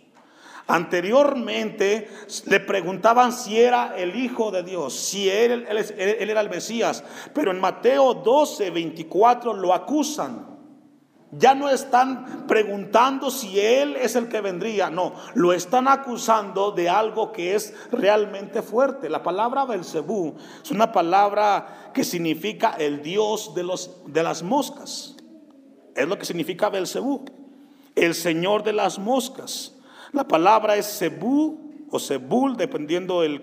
Anteriormente 0.66 2.09
le 2.47 2.61
preguntaban 2.61 3.35
si 3.35 3.61
era 3.61 3.94
el 3.94 4.16
Hijo 4.16 4.50
de 4.50 4.62
Dios, 4.62 4.94
si 4.94 5.28
él, 5.28 5.66
él, 5.68 5.76
él, 5.99 6.30
era 6.30 6.40
el 6.40 6.49
Mesías, 6.49 7.04
pero 7.35 7.50
en 7.50 7.61
Mateo 7.61 8.14
12, 8.14 8.70
24 8.70 9.52
lo 9.52 9.75
acusan. 9.75 10.50
Ya 11.32 11.54
no 11.54 11.68
están 11.68 12.46
preguntando 12.49 13.30
si 13.30 13.60
Él 13.60 13.96
es 13.96 14.16
el 14.16 14.28
que 14.28 14.40
vendría, 14.40 14.90
no, 14.90 15.14
lo 15.34 15.52
están 15.52 15.87
acusando 15.87 16.72
de 16.72 16.88
algo 16.88 17.30
que 17.30 17.54
es 17.54 17.72
realmente 17.92 18.62
fuerte. 18.62 19.08
La 19.08 19.22
palabra 19.22 19.64
Belcebú 19.64 20.34
es 20.62 20.70
una 20.72 20.90
palabra 20.90 21.92
que 21.94 22.02
significa 22.02 22.70
el 22.78 23.02
Dios 23.02 23.54
de, 23.54 23.62
los, 23.62 24.02
de 24.06 24.25
las 24.25 24.42
moscas. 24.42 25.16
Es 25.94 26.08
lo 26.08 26.18
que 26.18 26.25
significa 26.25 26.68
Belcebú, 26.68 27.25
el 27.94 28.14
Señor 28.16 28.64
de 28.64 28.72
las 28.72 28.99
moscas. 28.99 29.76
La 30.12 30.26
palabra 30.26 30.75
es 30.76 30.99
Cebú 30.99 31.69
o 31.90 31.99
Sebul, 31.99 32.56
dependiendo 32.56 33.23
el, 33.23 33.42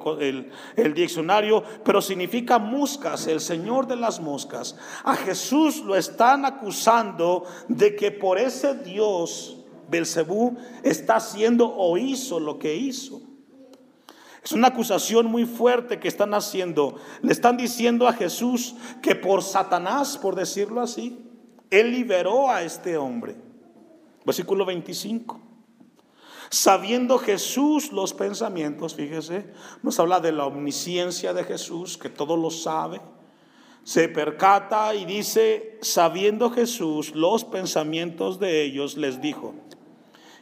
el, 0.75 0.93
diccionario, 0.93 1.63
pero 1.83 2.01
significa 2.01 2.59
moscas, 2.59 3.27
el 3.27 3.41
Señor 3.41 3.87
de 3.87 3.97
las 3.97 4.19
moscas. 4.19 4.77
A 5.03 5.15
Jesús 5.15 5.83
lo 5.83 5.95
están 5.95 6.45
acusando 6.45 7.43
de 7.67 7.95
que 7.95 8.11
por 8.11 8.37
ese 8.37 8.75
Dios, 8.75 9.65
Belcebú, 9.89 10.57
está 10.83 11.17
haciendo 11.17 11.73
o 11.75 11.97
hizo 11.97 12.39
lo 12.39 12.57
que 12.57 12.75
hizo. 12.75 13.21
Es 14.43 14.53
una 14.53 14.69
acusación 14.69 15.25
muy 15.25 15.45
fuerte 15.45 15.99
que 15.99 16.07
están 16.07 16.33
haciendo. 16.33 16.95
Le 17.21 17.33
están 17.33 17.57
diciendo 17.57 18.07
a 18.07 18.13
Jesús 18.13 18.75
que 19.01 19.13
por 19.13 19.43
Satanás, 19.43 20.17
por 20.17 20.35
decirlo 20.35 20.79
así, 20.79 21.19
él 21.69 21.91
liberó 21.91 22.49
a 22.49 22.63
este 22.63 22.95
hombre. 22.95 23.35
Versículo 24.25 24.65
25. 24.65 25.46
Sabiendo 26.49 27.17
Jesús 27.17 27.91
los 27.91 28.13
pensamientos, 28.13 28.95
fíjese, 28.95 29.51
nos 29.83 29.99
habla 29.99 30.19
de 30.19 30.31
la 30.31 30.45
omnisciencia 30.45 31.33
de 31.33 31.43
Jesús, 31.43 31.97
que 31.97 32.09
todo 32.09 32.37
lo 32.37 32.49
sabe. 32.51 33.01
Se 33.83 34.07
percata 34.07 34.95
y 34.95 35.05
dice, 35.05 35.77
sabiendo 35.81 36.49
Jesús 36.49 37.15
los 37.15 37.43
pensamientos 37.43 38.39
de 38.39 38.63
ellos, 38.63 38.95
les 38.95 39.21
dijo. 39.21 39.55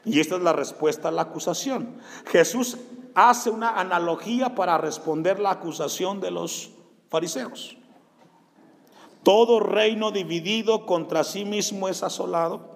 Y 0.03 0.19
esta 0.19 0.35
es 0.35 0.41
la 0.43 0.53
respuesta 0.53 1.07
a 1.07 1.11
la 1.11 1.23
acusación. 1.23 1.97
Jesús 2.27 2.77
hace 3.15 3.49
una 3.49 3.79
analogía 3.79 4.53
para 4.53 4.77
responder 4.77 5.39
la 5.39 5.51
acusación 5.51 6.21
de 6.21 6.29
los 6.29 6.71
fariseos. 7.09 7.77
Todo 9.23 9.59
reino 9.59 10.11
dividido 10.11 10.85
contra 10.85 11.23
sí 11.23 11.45
mismo 11.45 11.89
es 11.89 12.03
asolado 12.03 12.74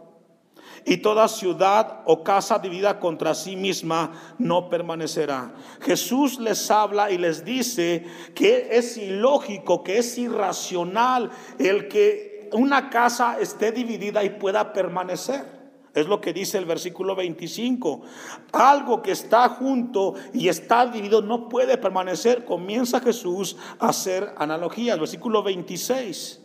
y 0.85 0.97
toda 0.97 1.27
ciudad 1.27 2.01
o 2.05 2.23
casa 2.23 2.59
dividida 2.59 2.99
contra 2.99 3.35
sí 3.35 3.55
misma 3.55 4.11
no 4.37 4.69
permanecerá. 4.69 5.53
Jesús 5.81 6.39
les 6.39 6.69
habla 6.71 7.11
y 7.11 7.17
les 7.17 7.45
dice 7.45 8.05
que 8.35 8.69
es 8.71 8.97
ilógico, 8.97 9.83
que 9.83 9.97
es 9.97 10.17
irracional 10.17 11.29
el 11.57 11.87
que 11.87 12.49
una 12.53 12.89
casa 12.89 13.39
esté 13.39 13.71
dividida 13.71 14.23
y 14.23 14.31
pueda 14.31 14.73
permanecer. 14.73 15.59
Es 15.93 16.07
lo 16.07 16.21
que 16.21 16.33
dice 16.33 16.57
el 16.57 16.65
versículo 16.65 17.15
25. 17.15 18.01
Algo 18.53 19.01
que 19.01 19.11
está 19.11 19.49
junto 19.49 20.13
y 20.33 20.47
está 20.47 20.85
dividido 20.85 21.21
no 21.21 21.49
puede 21.49 21.77
permanecer. 21.77 22.45
Comienza 22.45 22.99
Jesús 22.99 23.57
a 23.79 23.89
hacer 23.89 24.33
analogías. 24.37 24.99
Versículo 24.99 25.41
26. 25.41 26.41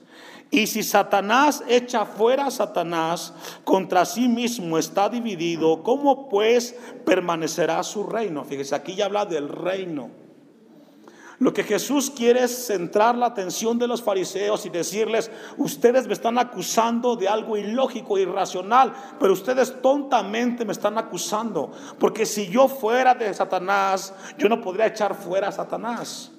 Y 0.51 0.67
si 0.67 0.83
Satanás 0.83 1.65
echa 1.67 2.05
fuera 2.05 2.47
a 2.47 2.51
Satanás, 2.51 3.35
contra 3.65 4.05
sí 4.05 4.29
mismo 4.29 4.79
está 4.79 5.09
dividido, 5.09 5.83
¿cómo 5.83 6.29
pues 6.29 6.77
permanecerá 7.05 7.83
su 7.83 8.05
reino? 8.05 8.45
Fíjese, 8.45 8.75
aquí 8.75 8.95
ya 8.95 9.07
habla 9.07 9.27
del 9.27 9.49
reino. 9.49 10.25
Lo 11.41 11.53
que 11.53 11.65
Jesús 11.65 12.11
quiere 12.11 12.45
es 12.45 12.67
centrar 12.67 13.17
la 13.17 13.27
atención 13.27 13.79
de 13.79 13.89
los 13.89 14.03
fariseos 14.03 14.65
y 14.67 14.71
decirles, 14.71 15.31
ustedes 15.57 16.07
me 16.07 16.13
están 16.13 16.39
acusando 16.39 17.17
de 17.17 17.29
algo 17.29 17.57
ilógico, 17.57 18.17
irracional, 18.19 18.95
pero 19.19 19.33
ustedes 19.33 19.83
tontamente 19.83 20.65
me 20.65 20.73
están 20.73 20.97
acusando, 20.97 21.73
porque 21.99 22.25
si 22.25 22.47
yo 22.47 22.69
fuera 22.69 23.15
de 23.15 23.35
Satanás, 23.35 24.15
yo 24.39 24.49
no 24.49 24.61
podría 24.61 24.87
echar 24.87 25.15
fuera 25.15 25.49
a 25.49 25.53
Satanás. 25.53 26.34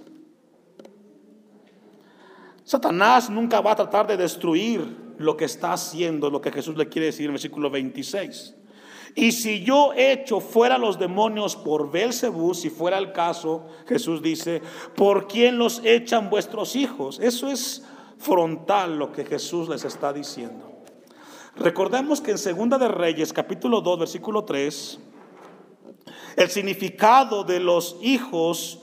Satanás 2.66 3.30
nunca 3.30 3.62
va 3.62 3.74
a 3.74 3.76
tratar 3.76 4.08
de 4.08 4.18
destruir 4.18 5.14
lo 5.20 5.38
que 5.38 5.46
está 5.46 5.74
haciendo, 5.74 6.32
lo 6.32 6.42
que 6.42 6.52
Jesús 6.52 6.76
le 6.76 6.90
quiere 6.90 7.06
decir 7.06 7.26
en 7.26 7.28
el 7.28 7.34
versículo 7.34 7.70
26. 7.70 8.56
Y 9.14 9.32
si 9.32 9.64
yo 9.64 9.94
echo 9.96 10.42
fuera 10.42 10.78
los 10.78 11.00
demonios 11.00 11.56
por 11.56 11.92
Belcebú, 11.92 12.54
si 12.56 12.70
fuera 12.70 12.98
el 12.98 13.14
caso, 13.14 13.68
Jesús 13.88 14.22
dice, 14.22 14.62
¿por 14.96 15.28
quién 15.28 15.58
los 15.58 15.82
echan 15.86 16.30
vuestros 16.30 16.76
hijos? 16.76 17.20
Eso 17.20 17.50
es 17.50 17.86
frontal 18.18 18.98
lo 18.98 19.12
que 19.12 19.24
Jesús 19.24 19.70
les 19.70 19.86
está 19.86 20.12
diciendo. 20.12 20.72
Recordemos 21.56 22.20
que 22.20 22.32
en 22.32 22.38
Segunda 22.40 22.78
de 22.78 22.90
Reyes, 22.90 23.32
capítulo 23.32 23.80
2, 23.80 24.00
versículo 24.00 24.44
3, 24.44 25.00
el 26.36 26.50
significado 26.50 27.44
de 27.44 27.62
los 27.62 27.98
hijos 28.02 28.82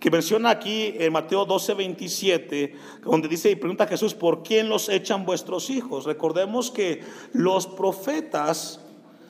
que 0.00 0.10
menciona 0.10 0.48
aquí 0.48 0.94
en 0.98 1.12
Mateo 1.12 1.44
12, 1.44 1.74
27, 1.74 2.74
donde 3.04 3.28
dice 3.28 3.50
y 3.50 3.56
pregunta 3.56 3.84
a 3.84 3.86
Jesús, 3.86 4.14
¿por 4.14 4.42
quién 4.42 4.70
los 4.70 4.88
echan 4.88 5.26
vuestros 5.26 5.68
hijos? 5.68 6.06
Recordemos 6.06 6.70
que 6.70 7.02
los 7.34 7.66
profetas, 7.66 8.80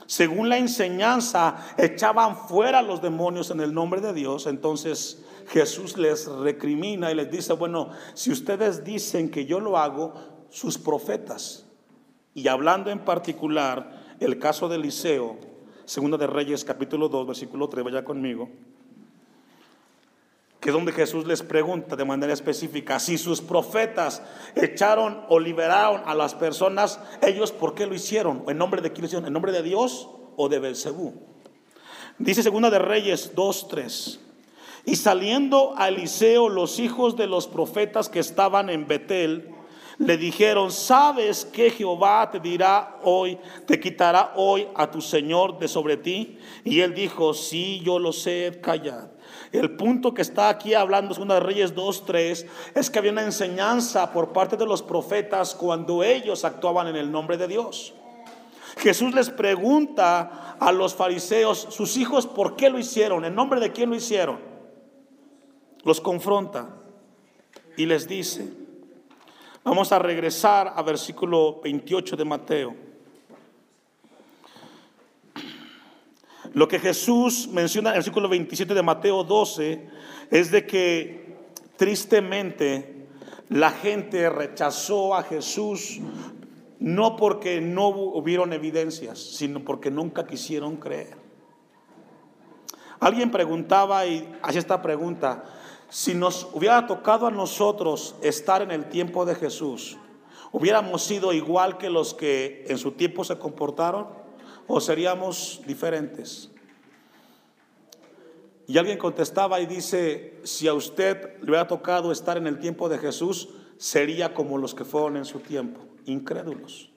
según 0.07 0.49
la 0.49 0.59
enseñanza, 0.59 1.57
echaban 1.77 2.37
fuera 2.37 2.83
los 2.83 3.03
demonios 3.03 3.51
en 3.51 3.61
el 3.61 3.75
nombre 3.75 4.01
de 4.01 4.15
Dios. 4.15 4.47
Entonces 4.47 5.25
Jesús 5.49 5.99
les 5.99 6.27
recrimina 6.27 7.11
y 7.11 7.17
les 7.17 7.29
dice, 7.33 7.53
bueno, 7.55 7.91
si 8.15 8.31
ustedes 8.31 8.85
dicen 8.85 9.29
que 9.29 9.47
yo 9.47 9.59
lo 9.59 9.77
hago, 9.77 10.15
sus 10.51 10.79
profetas, 10.79 11.67
y 12.33 12.47
hablando 12.47 12.91
en 12.91 13.01
particular 13.01 14.17
el 14.21 14.39
caso 14.39 14.69
de 14.69 14.77
Eliseo, 14.77 15.37
Segunda 15.85 16.17
de 16.17 16.29
Reyes 16.29 16.65
capítulo 16.65 17.09
2, 17.09 17.27
versículo 17.27 17.69
3, 17.69 17.85
vaya 17.85 18.05
conmigo 18.05 18.49
que 20.61 20.69
es 20.69 20.75
donde 20.75 20.93
Jesús 20.93 21.27
les 21.27 21.43
pregunta 21.43 21.97
de 21.97 22.05
manera 22.05 22.35
específica, 22.35 23.01
si 23.01 23.17
sus 23.17 23.41
profetas 23.41 24.23
echaron 24.55 25.25
o 25.29 25.41
liberaron 25.41 26.03
a 26.05 26.15
las 26.15 26.35
personas, 26.35 27.01
ellos 27.23 27.51
por 27.51 27.75
qué 27.75 27.87
lo 27.87 27.95
hicieron, 27.95 28.45
en 28.47 28.59
nombre 28.59 28.83
de 28.83 28.93
quién 28.93 29.03
lo 29.03 29.07
hicieron, 29.07 29.27
en 29.27 29.33
nombre 29.33 29.53
de 29.53 29.63
Dios 29.63 30.11
o 30.37 30.49
de 30.51 30.59
Belcebú. 30.59 31.15
Dice 32.19 32.43
segunda 32.43 32.69
de 32.69 32.79
Reyes 32.79 33.35
2:3. 33.35 34.21
Y 34.85 34.97
saliendo 34.97 35.75
a 35.77 35.89
Eliseo 35.89 36.49
los 36.49 36.79
hijos 36.79 37.17
de 37.17 37.27
los 37.27 37.47
profetas 37.47 38.09
que 38.09 38.19
estaban 38.19 38.69
en 38.69 38.87
Betel, 38.87 39.55
le 40.01 40.17
dijeron, 40.17 40.73
¿sabes 40.73 41.45
que 41.45 41.71
Jehová 41.71 42.31
te 42.31 42.41
dirá 42.41 42.97
hoy, 43.03 43.39
te 43.67 43.79
quitará 43.79 44.33
hoy 44.35 44.67
a 44.75 44.91
tu 44.91 45.03
Señor 45.03 45.59
de 45.59 45.69
sobre 45.69 45.99
ti? 45.99 46.39
Y 46.65 46.81
él 46.81 46.95
dijo, 46.95 47.35
sí, 47.35 47.83
yo 47.85 47.99
lo 47.99 48.11
sé, 48.11 48.61
callad. 48.63 49.09
El 49.53 49.77
punto 49.77 50.15
que 50.15 50.23
está 50.23 50.49
aquí 50.49 50.73
hablando, 50.73 51.13
Segunda 51.13 51.35
de 51.35 51.41
Reyes 51.41 51.75
2.3, 51.75 52.47
es 52.75 52.89
que 52.89 52.99
había 52.99 53.13
una 53.13 53.25
enseñanza 53.25 54.11
por 54.11 54.33
parte 54.33 54.57
de 54.57 54.65
los 54.65 54.81
profetas 54.81 55.55
cuando 55.55 56.03
ellos 56.03 56.47
actuaban 56.47 56.89
en 56.89 56.97
el 56.97 57.13
nombre 57.13 57.37
de 57.37 57.47
Dios. 57.47 57.93
Jesús 58.79 59.13
les 59.15 59.29
pregunta 59.29 60.57
a 60.59 60.73
los 60.73 60.95
fariseos, 60.95 61.67
sus 61.69 61.99
hijos, 61.99 62.27
¿por 62.27 62.57
qué 62.57 62.71
lo 62.71 62.79
hicieron? 62.79 63.27
¿En 63.27 63.35
nombre 63.35 63.61
de 63.61 63.71
quién 63.71 63.91
lo 63.91 63.97
hicieron? 63.97 64.41
Los 65.83 66.01
confronta 66.01 66.71
y 67.77 67.85
les 67.85 68.09
dice, 68.09 68.60
vamos 69.65 69.93
a 69.93 69.99
regresar 69.99 70.73
a 70.75 70.83
versículo 70.83 71.61
28 71.63 72.17
de 72.17 72.25
Mateo. 72.25 72.75
Lo 76.53 76.67
que 76.67 76.79
Jesús 76.79 77.49
menciona 77.49 77.91
en 77.91 77.95
el 77.95 77.99
versículo 77.99 78.29
27 78.29 78.75
de 78.75 78.83
Mateo 78.83 79.23
12 79.23 79.89
es 80.31 80.51
de 80.51 80.67
que 80.67 81.37
tristemente 81.77 83.07
la 83.49 83.71
gente 83.71 84.29
rechazó 84.31 85.15
a 85.15 85.23
Jesús 85.23 86.01
no 86.81 87.17
porque 87.17 87.61
no 87.61 87.89
hubieron 87.89 88.53
evidencias, 88.53 89.19
sino 89.19 89.61
porque 89.61 89.91
nunca 89.91 90.27
quisieron 90.27 90.77
creer. 90.77 91.15
Alguien 92.99 93.31
preguntaba 93.31 94.07
y 94.07 94.31
hacía 94.43 94.61
esta 94.61 94.83
pregunta, 94.83 95.45
si 95.91 96.15
nos 96.15 96.49
hubiera 96.53 96.87
tocado 96.87 97.27
a 97.27 97.31
nosotros 97.31 98.15
estar 98.23 98.63
en 98.63 98.71
el 98.71 98.89
tiempo 98.89 99.27
de 99.27 99.35
Jesús, 99.35 99.99
¿hubiéramos 100.53 101.03
sido 101.03 101.33
igual 101.33 101.79
que 101.79 101.91
los 101.91 102.15
que 102.15 102.65
en 102.69 102.79
su 102.79 102.93
tiempo 102.93 103.25
se 103.25 103.39
comportaron 103.39 104.07
o 104.67 104.81
seríamos 104.81 105.61
diferentes? 105.67 106.51
Y 108.67 108.79
alguien 108.79 108.99
contestaba 108.99 109.61
y 109.61 109.67
dice, 109.67 110.39
si 110.45 110.69
a 110.69 110.75
usted 110.75 111.39
le 111.41 111.51
hubiera 111.51 111.67
tocado 111.67 112.13
estar 112.13 112.37
en 112.37 112.47
el 112.47 112.61
tiempo 112.61 112.89
de 112.89 112.99
Jesús, 112.99 113.49
sería 113.79 114.33
como 114.33 114.59
los 114.59 114.77
que 114.77 114.85
fueron 114.85 115.17
en 115.17 115.25
su 115.25 115.41
tiempo 115.41 115.81
incrédulos. 116.07 116.91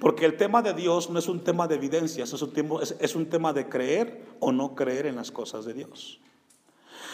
Porque 0.00 0.24
el 0.24 0.36
tema 0.36 0.60
de 0.60 0.74
Dios 0.74 1.08
no 1.08 1.18
es 1.18 1.28
un 1.28 1.44
tema 1.44 1.68
de 1.68 1.76
evidencias, 1.76 2.32
es 2.32 2.42
un, 2.42 2.52
tema, 2.52 2.80
es, 2.82 3.14
un 3.14 3.26
tema 3.26 3.52
de 3.52 3.68
creer 3.68 4.24
o 4.40 4.50
no 4.50 4.74
creer 4.74 5.06
en 5.06 5.16
las 5.16 5.30
cosas 5.30 5.64
de 5.64 5.74
Dios. 5.74 6.20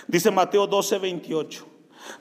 Dice 0.08 0.30
Mateo 0.30 0.66
12, 0.66 0.98
28. 0.98 1.66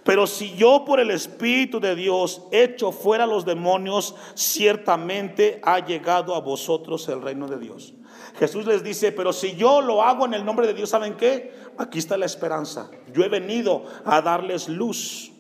Pero 0.03 0.27
si 0.27 0.55
yo 0.55 0.83
por 0.85 0.99
el 0.99 1.11
Espíritu 1.11 1.79
de 1.79 1.95
Dios 1.95 2.43
echo 2.51 2.91
fuera 2.91 3.25
los 3.25 3.45
demonios, 3.45 4.15
ciertamente 4.33 5.59
ha 5.63 5.85
llegado 5.85 6.35
a 6.35 6.41
vosotros 6.41 7.07
el 7.09 7.21
reino 7.21 7.47
de 7.47 7.59
Dios. 7.59 7.93
Jesús 8.37 8.65
les 8.65 8.83
dice, 8.83 9.11
pero 9.11 9.31
si 9.31 9.55
yo 9.55 9.81
lo 9.81 10.03
hago 10.03 10.25
en 10.25 10.33
el 10.33 10.43
nombre 10.43 10.67
de 10.67 10.73
Dios, 10.73 10.89
¿saben 10.89 11.15
qué? 11.15 11.53
Aquí 11.77 11.99
está 11.99 12.17
la 12.17 12.25
esperanza. 12.25 12.89
Yo 13.13 13.23
he 13.23 13.29
venido 13.29 13.85
a 14.03 14.21
darles 14.21 14.67
luz. 14.67 15.31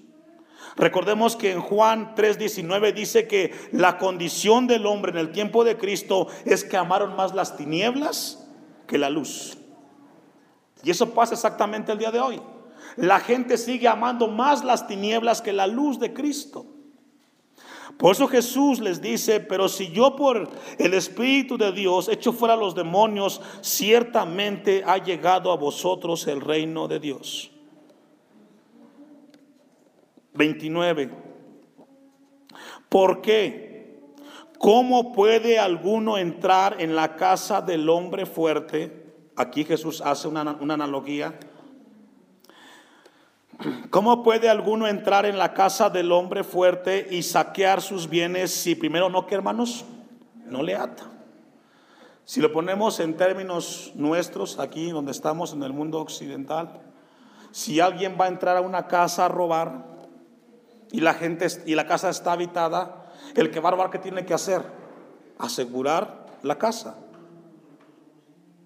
Recordemos 0.77 1.35
que 1.35 1.51
en 1.51 1.61
Juan 1.61 2.15
3:19 2.15 2.93
dice 2.93 3.27
que 3.27 3.53
la 3.71 3.97
condición 3.97 4.67
del 4.67 4.85
hombre 4.85 5.11
en 5.11 5.17
el 5.17 5.31
tiempo 5.31 5.63
de 5.63 5.77
Cristo 5.77 6.27
es 6.43 6.65
que 6.65 6.75
amaron 6.75 7.15
más 7.15 7.33
las 7.33 7.55
tinieblas 7.55 8.45
que 8.85 8.97
la 8.97 9.09
luz. 9.09 9.57
Y 10.85 10.91
eso 10.91 11.15
pasa 11.15 11.33
exactamente 11.33 11.91
el 11.91 11.97
día 11.97 12.11
de 12.11 12.19
hoy. 12.19 12.39
La 12.95 13.19
gente 13.19 13.57
sigue 13.57 13.87
amando 13.87 14.27
más 14.27 14.63
las 14.63 14.87
tinieblas 14.87 15.41
que 15.41 15.51
la 15.51 15.65
luz 15.65 15.99
de 15.99 16.13
Cristo. 16.13 16.67
Por 17.97 18.11
eso 18.11 18.27
Jesús 18.27 18.79
les 18.79 19.01
dice, 19.01 19.39
pero 19.39 19.67
si 19.67 19.89
yo 19.91 20.15
por 20.15 20.47
el 20.77 20.93
Espíritu 20.93 21.57
de 21.57 21.71
Dios 21.71 22.07
echo 22.07 22.31
fuera 22.33 22.55
los 22.55 22.75
demonios, 22.75 23.41
ciertamente 23.61 24.83
ha 24.85 24.99
llegado 24.99 25.51
a 25.51 25.57
vosotros 25.57 26.27
el 26.27 26.39
reino 26.39 26.87
de 26.87 26.99
Dios. 26.99 27.49
29. 30.35 31.09
¿Por 32.89 33.23
qué? 33.23 34.03
¿Cómo 34.59 35.13
puede 35.13 35.57
alguno 35.57 36.19
entrar 36.19 36.79
en 36.79 36.95
la 36.95 37.15
casa 37.15 37.59
del 37.59 37.89
hombre 37.89 38.27
fuerte? 38.27 39.04
Aquí 39.37 39.65
Jesús 39.65 40.01
hace 40.01 40.29
una, 40.29 40.41
analogía. 40.41 41.37
¿Cómo 43.89 44.23
puede 44.23 44.49
alguno 44.49 44.87
entrar 44.87 45.25
en 45.25 45.37
la 45.37 45.53
casa 45.53 45.89
del 45.89 46.11
hombre 46.11 46.43
fuerte 46.43 47.07
y 47.11 47.21
saquear 47.23 47.81
sus 47.81 48.07
bienes 48.09 48.51
si 48.51 48.75
primero 48.75 49.09
no 49.09 49.27
que 49.27 49.35
hermanos? 49.35 49.85
No 50.45 50.63
le 50.63 50.75
ata. 50.75 51.05
Si 52.23 52.39
lo 52.41 52.51
ponemos 52.51 52.99
en 52.99 53.17
términos 53.17 53.91
nuestros, 53.95 54.57
aquí 54.57 54.91
donde 54.91 55.11
estamos 55.11 55.53
en 55.53 55.63
el 55.63 55.73
mundo 55.73 55.99
occidental, 55.99 56.81
si 57.51 57.79
alguien 57.79 58.17
va 58.19 58.25
a 58.25 58.29
entrar 58.29 58.57
a 58.57 58.61
una 58.61 58.87
casa 58.87 59.25
a 59.25 59.29
robar, 59.29 59.95
y 60.91 61.01
la 61.01 61.13
gente 61.13 61.47
y 61.65 61.75
la 61.75 61.87
casa 61.87 62.09
está 62.09 62.31
habitada, 62.31 63.11
el 63.35 63.51
que 63.51 63.59
va 63.59 63.69
a 63.69 63.71
robar, 63.73 63.89
¿qué 63.89 63.99
tiene 63.99 64.25
que 64.25 64.33
hacer? 64.33 64.61
Asegurar 65.37 66.25
la 66.41 66.57
casa. 66.57 66.97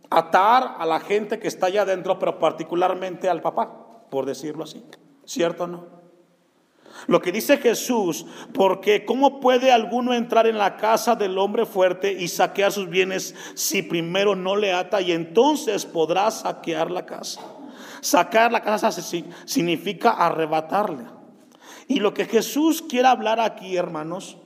Atar 0.10 0.76
a 0.80 0.86
la 0.86 1.00
gente 1.00 1.40
que 1.40 1.48
está 1.48 1.68
allá 1.68 1.84
adentro, 1.84 2.18
pero 2.18 2.40
particularmente 2.40 3.30
al 3.30 3.42
papá, 3.42 4.08
por 4.10 4.26
decirlo 4.26 4.64
así. 4.64 4.84
¿Cierto 5.26 5.66
o 5.66 5.68
no? 5.68 6.00
Lo 7.08 7.22
que 7.22 7.32
dice 7.32 7.58
Jesús, 7.58 8.26
porque 8.54 9.06
¿cómo 9.06 9.40
puede 9.40 9.72
alguno 9.72 10.14
entrar 10.14 10.48
en 10.48 10.58
la 10.58 10.78
casa 10.78 11.16
del 11.16 11.38
hombre 11.38 11.66
fuerte 11.66 12.12
y 12.12 12.28
saquear 12.28 12.72
sus 12.72 12.90
bienes 12.90 13.36
si 13.54 13.82
primero 13.82 14.36
no 14.36 14.56
le 14.56 14.74
ata 14.74 15.02
y 15.02 15.12
entonces 15.12 15.86
podrá 15.86 16.30
saquear 16.32 16.92
la 16.92 17.06
casa? 17.06 17.42
Sacar 18.02 18.52
la 18.52 18.62
casa 18.62 18.92
significa 18.92 20.12
arrebatarle. 20.12 21.06
Y 21.88 22.00
lo 22.00 22.14
que 22.14 22.26
Jesús 22.26 22.82
quiere 22.82 23.08
hablar 23.08 23.40
aquí, 23.40 23.76
hermanos, 23.76 24.38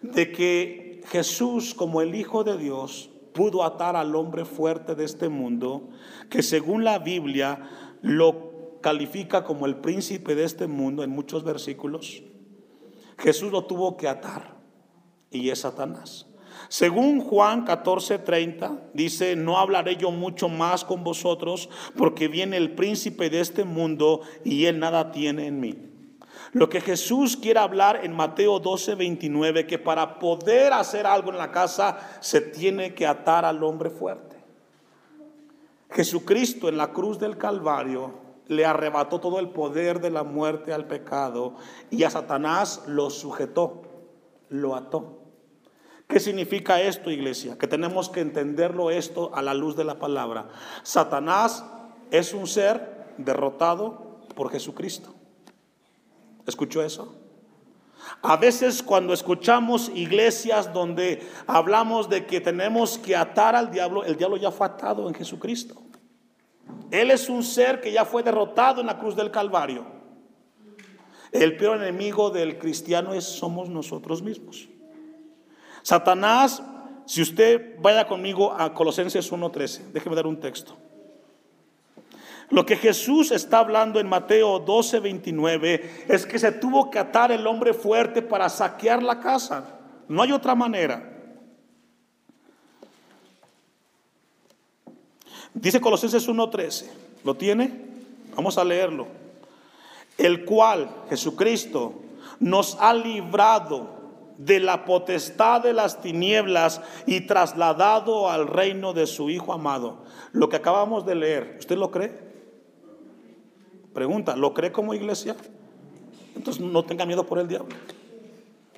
de 0.00 0.30
que 0.32 1.00
Jesús 1.08 1.74
como 1.74 2.00
el 2.00 2.14
Hijo 2.14 2.44
de 2.44 2.58
Dios 2.58 3.10
pudo 3.32 3.64
atar 3.64 3.96
al 3.96 4.14
hombre 4.14 4.44
fuerte 4.44 4.94
de 4.94 5.04
este 5.04 5.28
mundo, 5.28 5.88
que 6.30 6.42
según 6.42 6.84
la 6.84 6.98
Biblia 6.98 7.68
lo 8.02 8.80
califica 8.80 9.44
como 9.44 9.66
el 9.66 9.76
príncipe 9.76 10.34
de 10.34 10.44
este 10.44 10.66
mundo 10.66 11.02
en 11.02 11.10
muchos 11.10 11.44
versículos, 11.44 12.22
Jesús 13.18 13.52
lo 13.52 13.64
tuvo 13.64 13.96
que 13.96 14.08
atar 14.08 14.56
y 15.30 15.50
es 15.50 15.60
Satanás. 15.60 16.26
Según 16.68 17.20
Juan 17.20 17.64
14:30 17.64 18.90
dice, 18.94 19.36
no 19.36 19.58
hablaré 19.58 19.96
yo 19.96 20.10
mucho 20.10 20.48
más 20.48 20.84
con 20.84 21.04
vosotros 21.04 21.68
porque 21.96 22.28
viene 22.28 22.56
el 22.56 22.74
príncipe 22.74 23.30
de 23.30 23.40
este 23.40 23.64
mundo 23.64 24.20
y 24.44 24.66
él 24.66 24.78
nada 24.78 25.12
tiene 25.12 25.46
en 25.46 25.60
mí. 25.60 25.91
Lo 26.52 26.68
que 26.68 26.82
Jesús 26.82 27.36
quiere 27.36 27.60
hablar 27.60 28.04
en 28.04 28.14
Mateo 28.14 28.58
12, 28.60 28.94
29, 28.94 29.66
que 29.66 29.78
para 29.78 30.18
poder 30.18 30.74
hacer 30.74 31.06
algo 31.06 31.30
en 31.30 31.38
la 31.38 31.50
casa 31.50 31.98
se 32.20 32.42
tiene 32.42 32.94
que 32.94 33.06
atar 33.06 33.46
al 33.46 33.64
hombre 33.64 33.88
fuerte. 33.88 34.36
Jesucristo 35.90 36.68
en 36.68 36.76
la 36.76 36.92
cruz 36.92 37.18
del 37.18 37.38
Calvario 37.38 38.12
le 38.48 38.66
arrebató 38.66 39.18
todo 39.18 39.38
el 39.38 39.48
poder 39.48 40.00
de 40.00 40.10
la 40.10 40.24
muerte 40.24 40.74
al 40.74 40.86
pecado 40.86 41.54
y 41.90 42.04
a 42.04 42.10
Satanás 42.10 42.82
lo 42.86 43.08
sujetó, 43.08 43.82
lo 44.50 44.74
ató. 44.74 45.20
¿Qué 46.06 46.20
significa 46.20 46.82
esto, 46.82 47.10
iglesia? 47.10 47.56
Que 47.56 47.66
tenemos 47.66 48.10
que 48.10 48.20
entenderlo 48.20 48.90
esto 48.90 49.34
a 49.34 49.40
la 49.40 49.54
luz 49.54 49.74
de 49.76 49.84
la 49.84 49.98
palabra. 49.98 50.48
Satanás 50.82 51.64
es 52.10 52.34
un 52.34 52.46
ser 52.46 53.14
derrotado 53.16 54.18
por 54.34 54.50
Jesucristo. 54.50 55.14
¿Escuchó 56.46 56.82
eso? 56.82 57.14
A 58.20 58.36
veces 58.36 58.82
cuando 58.82 59.12
escuchamos 59.12 59.90
iglesias 59.94 60.72
donde 60.72 61.26
hablamos 61.46 62.08
de 62.08 62.26
que 62.26 62.40
tenemos 62.40 62.98
que 62.98 63.16
atar 63.16 63.54
al 63.54 63.70
diablo, 63.70 64.04
el 64.04 64.16
diablo 64.16 64.36
ya 64.36 64.50
fue 64.50 64.66
atado 64.66 65.08
en 65.08 65.14
Jesucristo. 65.14 65.82
Él 66.90 67.10
es 67.10 67.28
un 67.28 67.42
ser 67.42 67.80
que 67.80 67.92
ya 67.92 68.04
fue 68.04 68.22
derrotado 68.22 68.80
en 68.80 68.86
la 68.86 68.98
cruz 68.98 69.16
del 69.16 69.30
Calvario. 69.30 69.86
El 71.30 71.56
peor 71.56 71.80
enemigo 71.80 72.30
del 72.30 72.58
cristiano 72.58 73.14
es 73.14 73.24
somos 73.24 73.70
nosotros 73.70 74.20
mismos. 74.20 74.68
Satanás, 75.82 76.62
si 77.06 77.22
usted 77.22 77.76
vaya 77.80 78.06
conmigo 78.06 78.52
a 78.52 78.74
Colosenses 78.74 79.32
1:13, 79.32 79.92
déjeme 79.92 80.14
dar 80.14 80.26
un 80.26 80.38
texto. 80.38 80.76
Lo 82.52 82.66
que 82.66 82.76
Jesús 82.76 83.30
está 83.30 83.60
hablando 83.60 83.98
en 83.98 84.06
Mateo 84.06 84.58
12, 84.58 85.00
29 85.00 86.04
es 86.06 86.26
que 86.26 86.38
se 86.38 86.52
tuvo 86.52 86.90
que 86.90 86.98
atar 86.98 87.32
el 87.32 87.46
hombre 87.46 87.72
fuerte 87.72 88.20
para 88.20 88.50
saquear 88.50 89.02
la 89.02 89.20
casa. 89.20 89.64
No 90.06 90.20
hay 90.20 90.32
otra 90.32 90.54
manera. 90.54 91.18
Dice 95.54 95.80
Colosenses 95.80 96.28
1:13. 96.28 96.90
¿Lo 97.24 97.34
tiene? 97.34 97.72
Vamos 98.36 98.58
a 98.58 98.64
leerlo. 98.64 99.06
El 100.18 100.44
cual, 100.44 100.90
Jesucristo, 101.08 102.02
nos 102.38 102.76
ha 102.78 102.92
librado 102.92 103.88
de 104.36 104.60
la 104.60 104.84
potestad 104.84 105.62
de 105.62 105.72
las 105.72 106.02
tinieblas 106.02 106.82
y 107.06 107.22
trasladado 107.22 108.28
al 108.28 108.46
reino 108.46 108.92
de 108.92 109.06
su 109.06 109.30
Hijo 109.30 109.54
amado. 109.54 110.04
Lo 110.32 110.50
que 110.50 110.56
acabamos 110.56 111.06
de 111.06 111.14
leer, 111.14 111.56
¿usted 111.58 111.78
lo 111.78 111.90
cree? 111.90 112.31
Pregunta, 113.92 114.36
¿lo 114.36 114.54
cree 114.54 114.72
como 114.72 114.94
iglesia? 114.94 115.36
Entonces 116.34 116.62
no 116.62 116.84
tenga 116.84 117.04
miedo 117.04 117.24
por 117.26 117.38
el 117.38 117.48
diablo. 117.48 117.74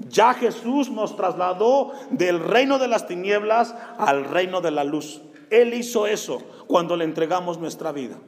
Ya 0.09 0.35
Jesús 0.35 0.91
nos 0.91 1.17
trasladó 1.17 1.93
del 2.11 2.41
reino 2.41 2.79
de 2.79 2.89
las 2.89 3.07
tinieblas 3.07 3.75
al 3.99 4.25
reino 4.25 4.61
de 4.61 4.73
la 4.73 4.83
luz. 4.83 5.23
Él 5.51 5.73
hizo 5.73 6.07
eso 6.07 6.43
cuando 6.67 6.97
le 6.97 7.05
entregamos 7.05 7.59
nuestra 7.59 7.93
vida. 7.93 8.19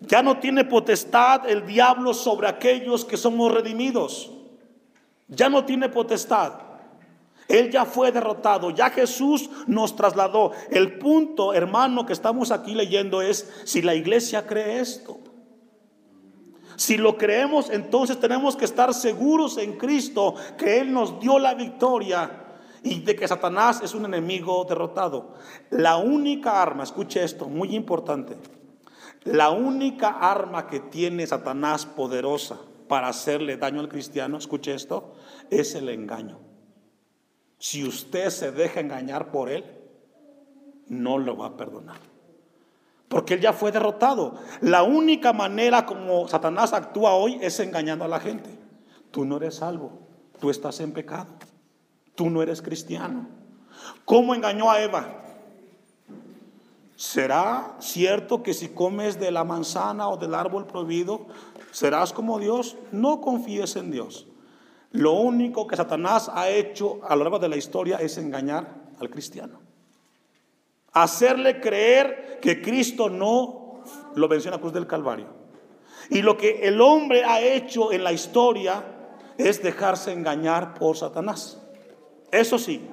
Ya 0.00 0.22
no 0.22 0.38
tiene 0.38 0.64
potestad 0.64 1.48
el 1.48 1.66
diablo 1.66 2.14
sobre 2.14 2.48
aquellos 2.48 3.04
que 3.04 3.16
somos 3.16 3.52
redimidos. 3.52 4.30
Ya 5.28 5.48
no 5.48 5.64
tiene 5.64 5.88
potestad. 5.88 6.52
Él 7.50 7.70
ya 7.70 7.84
fue 7.84 8.12
derrotado, 8.12 8.70
ya 8.70 8.90
Jesús 8.90 9.50
nos 9.66 9.96
trasladó. 9.96 10.52
El 10.70 10.98
punto, 10.98 11.52
hermano, 11.52 12.06
que 12.06 12.12
estamos 12.12 12.52
aquí 12.52 12.74
leyendo 12.74 13.22
es 13.22 13.50
si 13.64 13.82
la 13.82 13.94
iglesia 13.94 14.46
cree 14.46 14.80
esto. 14.80 15.18
Si 16.76 16.96
lo 16.96 17.18
creemos, 17.18 17.68
entonces 17.68 18.18
tenemos 18.20 18.56
que 18.56 18.64
estar 18.64 18.94
seguros 18.94 19.58
en 19.58 19.76
Cristo 19.76 20.36
que 20.56 20.80
Él 20.80 20.92
nos 20.92 21.20
dio 21.20 21.38
la 21.38 21.54
victoria 21.54 22.46
y 22.82 23.00
de 23.00 23.16
que 23.16 23.28
Satanás 23.28 23.82
es 23.82 23.94
un 23.94 24.04
enemigo 24.04 24.64
derrotado. 24.66 25.34
La 25.70 25.96
única 25.96 26.62
arma, 26.62 26.84
escuche 26.84 27.22
esto, 27.22 27.48
muy 27.48 27.74
importante, 27.74 28.36
la 29.24 29.50
única 29.50 30.08
arma 30.08 30.68
que 30.68 30.80
tiene 30.80 31.26
Satanás 31.26 31.84
poderosa 31.84 32.58
para 32.88 33.08
hacerle 33.08 33.56
daño 33.56 33.80
al 33.80 33.88
cristiano, 33.88 34.38
escuche 34.38 34.72
esto, 34.72 35.14
es 35.50 35.74
el 35.74 35.88
engaño. 35.88 36.49
Si 37.60 37.84
usted 37.84 38.30
se 38.30 38.52
deja 38.52 38.80
engañar 38.80 39.30
por 39.30 39.50
él, 39.50 39.64
no 40.88 41.18
lo 41.18 41.36
va 41.36 41.48
a 41.48 41.56
perdonar. 41.58 41.98
Porque 43.06 43.34
él 43.34 43.40
ya 43.40 43.52
fue 43.52 43.70
derrotado. 43.70 44.40
La 44.62 44.82
única 44.82 45.34
manera 45.34 45.84
como 45.84 46.26
Satanás 46.26 46.72
actúa 46.72 47.12
hoy 47.12 47.38
es 47.42 47.60
engañando 47.60 48.04
a 48.06 48.08
la 48.08 48.18
gente. 48.18 48.48
Tú 49.10 49.26
no 49.26 49.36
eres 49.36 49.56
salvo, 49.56 49.92
tú 50.40 50.48
estás 50.48 50.80
en 50.80 50.92
pecado, 50.92 51.26
tú 52.14 52.30
no 52.30 52.40
eres 52.40 52.62
cristiano. 52.62 53.28
¿Cómo 54.06 54.34
engañó 54.34 54.70
a 54.70 54.80
Eva? 54.80 55.06
¿Será 56.96 57.76
cierto 57.78 58.42
que 58.42 58.54
si 58.54 58.68
comes 58.68 59.20
de 59.20 59.32
la 59.32 59.44
manzana 59.44 60.08
o 60.08 60.16
del 60.16 60.34
árbol 60.34 60.66
prohibido, 60.66 61.26
serás 61.72 62.14
como 62.14 62.38
Dios? 62.38 62.78
No 62.90 63.20
confíes 63.20 63.76
en 63.76 63.90
Dios. 63.90 64.29
Lo 64.92 65.12
único 65.12 65.66
que 65.66 65.76
Satanás 65.76 66.30
ha 66.32 66.48
hecho 66.48 67.00
a 67.08 67.14
lo 67.14 67.24
largo 67.24 67.38
de 67.38 67.48
la 67.48 67.56
historia 67.56 67.98
es 67.98 68.18
engañar 68.18 68.74
al 68.98 69.08
cristiano. 69.08 69.60
Hacerle 70.92 71.60
creer 71.60 72.38
que 72.40 72.60
Cristo 72.60 73.08
no 73.08 73.84
lo 74.16 74.28
venció 74.28 74.48
en 74.48 74.56
la 74.56 74.60
cruz 74.60 74.72
del 74.72 74.86
Calvario. 74.86 75.28
Y 76.10 76.22
lo 76.22 76.36
que 76.36 76.66
el 76.66 76.80
hombre 76.80 77.24
ha 77.24 77.40
hecho 77.40 77.92
en 77.92 78.02
la 78.02 78.12
historia 78.12 78.84
es 79.38 79.62
dejarse 79.62 80.12
engañar 80.12 80.74
por 80.74 80.96
Satanás. 80.96 81.58
Eso 82.32 82.58
sí, 82.58 82.88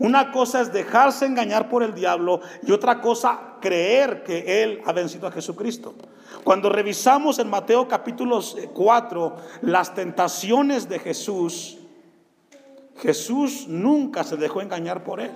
una 0.00 0.32
cosa 0.32 0.62
es 0.62 0.72
dejarse 0.72 1.26
engañar 1.26 1.68
por 1.68 1.82
el 1.82 1.94
diablo 1.94 2.40
y 2.66 2.72
otra 2.72 3.02
cosa 3.02 3.58
creer 3.60 4.24
que 4.24 4.62
él 4.62 4.80
ha 4.86 4.92
vencido 4.92 5.26
a 5.26 5.30
Jesucristo. 5.30 5.94
Cuando 6.42 6.70
revisamos 6.70 7.38
en 7.38 7.50
Mateo 7.50 7.86
capítulo 7.86 8.40
4 8.72 9.36
las 9.60 9.94
tentaciones 9.94 10.88
de 10.88 11.00
Jesús, 11.00 11.76
Jesús 12.96 13.66
nunca 13.68 14.24
se 14.24 14.38
dejó 14.38 14.62
engañar 14.62 15.04
por 15.04 15.20
él. 15.20 15.32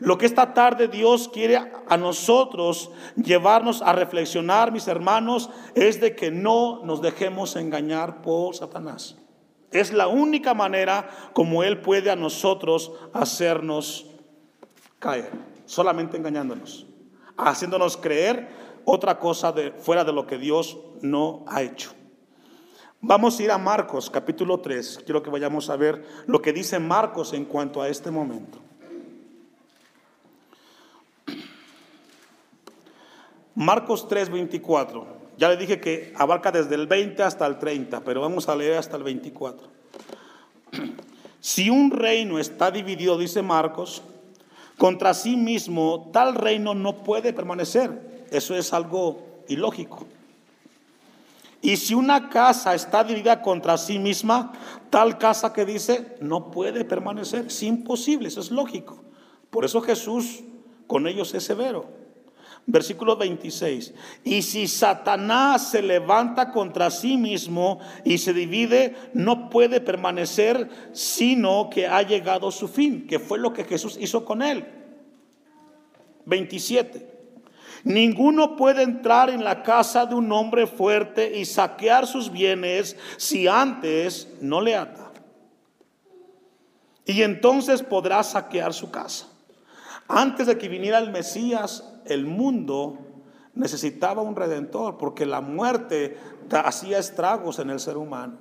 Lo 0.00 0.18
que 0.18 0.26
esta 0.26 0.54
tarde 0.54 0.88
Dios 0.88 1.30
quiere 1.32 1.56
a 1.88 1.96
nosotros 1.96 2.90
llevarnos 3.14 3.80
a 3.80 3.92
reflexionar, 3.92 4.72
mis 4.72 4.88
hermanos, 4.88 5.50
es 5.76 6.00
de 6.00 6.16
que 6.16 6.32
no 6.32 6.84
nos 6.84 7.00
dejemos 7.00 7.54
engañar 7.54 8.22
por 8.22 8.56
Satanás. 8.56 9.21
Es 9.72 9.92
la 9.92 10.08
única 10.08 10.54
manera 10.54 11.08
como 11.32 11.62
Él 11.62 11.80
puede 11.80 12.10
a 12.10 12.16
nosotros 12.16 12.92
hacernos 13.12 14.06
caer, 14.98 15.30
solamente 15.64 16.16
engañándonos, 16.16 16.86
haciéndonos 17.36 17.96
creer 17.96 18.48
otra 18.84 19.18
cosa 19.18 19.52
de, 19.52 19.72
fuera 19.72 20.04
de 20.04 20.12
lo 20.12 20.26
que 20.26 20.38
Dios 20.38 20.78
no 21.00 21.44
ha 21.48 21.62
hecho. 21.62 21.92
Vamos 23.00 23.40
a 23.40 23.42
ir 23.42 23.50
a 23.50 23.58
Marcos 23.58 24.08
capítulo 24.10 24.60
3. 24.60 25.00
Quiero 25.04 25.22
que 25.22 25.30
vayamos 25.30 25.70
a 25.70 25.76
ver 25.76 26.04
lo 26.26 26.40
que 26.40 26.52
dice 26.52 26.78
Marcos 26.78 27.32
en 27.32 27.44
cuanto 27.44 27.82
a 27.82 27.88
este 27.88 28.10
momento. 28.12 28.58
Marcos 33.54 34.06
3, 34.08 34.30
24. 34.30 35.21
Ya 35.42 35.48
le 35.48 35.56
dije 35.56 35.80
que 35.80 36.12
abarca 36.16 36.52
desde 36.52 36.76
el 36.76 36.86
20 36.86 37.20
hasta 37.24 37.44
el 37.48 37.58
30, 37.58 38.04
pero 38.04 38.20
vamos 38.20 38.48
a 38.48 38.54
leer 38.54 38.78
hasta 38.78 38.96
el 38.96 39.02
24. 39.02 39.66
Si 41.40 41.68
un 41.68 41.90
reino 41.90 42.38
está 42.38 42.70
dividido, 42.70 43.18
dice 43.18 43.42
Marcos, 43.42 44.04
contra 44.78 45.12
sí 45.14 45.36
mismo, 45.36 46.10
tal 46.12 46.36
reino 46.36 46.74
no 46.74 47.02
puede 47.02 47.32
permanecer. 47.32 48.24
Eso 48.30 48.54
es 48.54 48.72
algo 48.72 49.42
ilógico. 49.48 50.06
Y 51.60 51.76
si 51.76 51.94
una 51.94 52.28
casa 52.28 52.76
está 52.76 53.02
dividida 53.02 53.42
contra 53.42 53.76
sí 53.78 53.98
misma, 53.98 54.52
tal 54.90 55.18
casa 55.18 55.52
que 55.52 55.64
dice 55.64 56.14
no 56.20 56.52
puede 56.52 56.84
permanecer. 56.84 57.46
Es 57.46 57.64
imposible, 57.64 58.28
eso 58.28 58.42
es 58.42 58.52
lógico. 58.52 59.02
Por 59.50 59.64
eso 59.64 59.80
Jesús 59.80 60.44
con 60.86 61.08
ellos 61.08 61.34
es 61.34 61.42
severo. 61.42 62.01
Versículo 62.66 63.16
26. 63.16 63.92
Y 64.22 64.42
si 64.42 64.68
Satanás 64.68 65.70
se 65.70 65.82
levanta 65.82 66.52
contra 66.52 66.90
sí 66.90 67.16
mismo 67.16 67.80
y 68.04 68.18
se 68.18 68.32
divide, 68.32 68.94
no 69.14 69.50
puede 69.50 69.80
permanecer 69.80 70.68
sino 70.92 71.68
que 71.70 71.88
ha 71.88 72.02
llegado 72.02 72.52
su 72.52 72.68
fin, 72.68 73.06
que 73.06 73.18
fue 73.18 73.38
lo 73.38 73.52
que 73.52 73.64
Jesús 73.64 73.98
hizo 74.00 74.24
con 74.24 74.42
él. 74.42 74.64
27. 76.26 77.10
Ninguno 77.84 78.54
puede 78.54 78.82
entrar 78.82 79.28
en 79.28 79.42
la 79.42 79.64
casa 79.64 80.06
de 80.06 80.14
un 80.14 80.30
hombre 80.30 80.68
fuerte 80.68 81.36
y 81.36 81.44
saquear 81.44 82.06
sus 82.06 82.30
bienes 82.30 82.96
si 83.16 83.48
antes 83.48 84.28
no 84.40 84.60
le 84.60 84.76
ata. 84.76 85.10
Y 87.04 87.22
entonces 87.22 87.82
podrá 87.82 88.22
saquear 88.22 88.72
su 88.72 88.92
casa. 88.92 89.26
Antes 90.06 90.46
de 90.46 90.56
que 90.58 90.68
viniera 90.68 90.98
el 90.98 91.10
Mesías, 91.10 91.91
el 92.06 92.26
mundo 92.26 92.98
necesitaba 93.54 94.22
un 94.22 94.36
redentor 94.36 94.98
porque 94.98 95.26
la 95.26 95.40
muerte 95.40 96.16
hacía 96.50 96.98
estragos 96.98 97.58
en 97.58 97.70
el 97.70 97.80
ser 97.80 97.96
humano. 97.96 98.38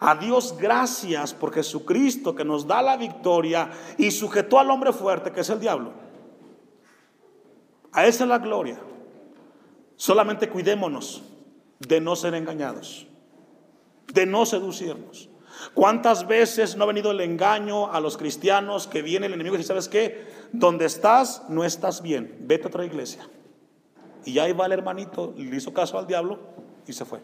A 0.00 0.14
Dios 0.14 0.56
gracias 0.58 1.32
por 1.32 1.52
Jesucristo 1.52 2.34
que 2.34 2.44
nos 2.44 2.66
da 2.66 2.82
la 2.82 2.96
victoria 2.96 3.70
y 3.96 4.10
sujetó 4.10 4.58
al 4.58 4.70
hombre 4.70 4.92
fuerte 4.92 5.32
que 5.32 5.40
es 5.40 5.50
el 5.50 5.60
diablo. 5.60 5.92
A 7.92 8.06
esa 8.06 8.24
es 8.24 8.28
la 8.28 8.38
gloria. 8.38 8.78
Solamente 9.96 10.50
cuidémonos 10.50 11.22
de 11.78 12.00
no 12.00 12.14
ser 12.16 12.34
engañados, 12.34 13.06
de 14.12 14.26
no 14.26 14.44
seducirnos. 14.44 15.30
¿Cuántas 15.74 16.26
veces 16.26 16.76
no 16.76 16.84
ha 16.84 16.86
venido 16.86 17.10
el 17.10 17.20
engaño 17.20 17.92
a 17.92 18.00
los 18.00 18.16
cristianos 18.16 18.86
que 18.86 19.02
viene 19.02 19.26
el 19.26 19.34
enemigo 19.34 19.54
y 19.54 19.58
dice, 19.58 19.68
¿sabes 19.68 19.88
qué? 19.88 20.26
Donde 20.52 20.84
estás, 20.84 21.44
no 21.48 21.64
estás 21.64 22.02
bien. 22.02 22.36
Vete 22.40 22.64
a 22.64 22.68
otra 22.68 22.84
iglesia. 22.84 23.28
Y 24.24 24.38
ahí 24.38 24.52
va 24.52 24.66
el 24.66 24.72
hermanito, 24.72 25.34
le 25.36 25.56
hizo 25.56 25.72
caso 25.72 25.98
al 25.98 26.06
diablo 26.06 26.38
y 26.86 26.92
se 26.92 27.04
fue. 27.04 27.20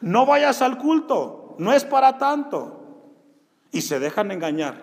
No 0.00 0.24
vayas 0.26 0.62
al 0.62 0.78
culto, 0.78 1.56
no 1.58 1.72
es 1.72 1.84
para 1.84 2.18
tanto. 2.18 2.76
Y 3.72 3.82
se 3.82 4.00
dejan 4.00 4.30
engañar. 4.30 4.82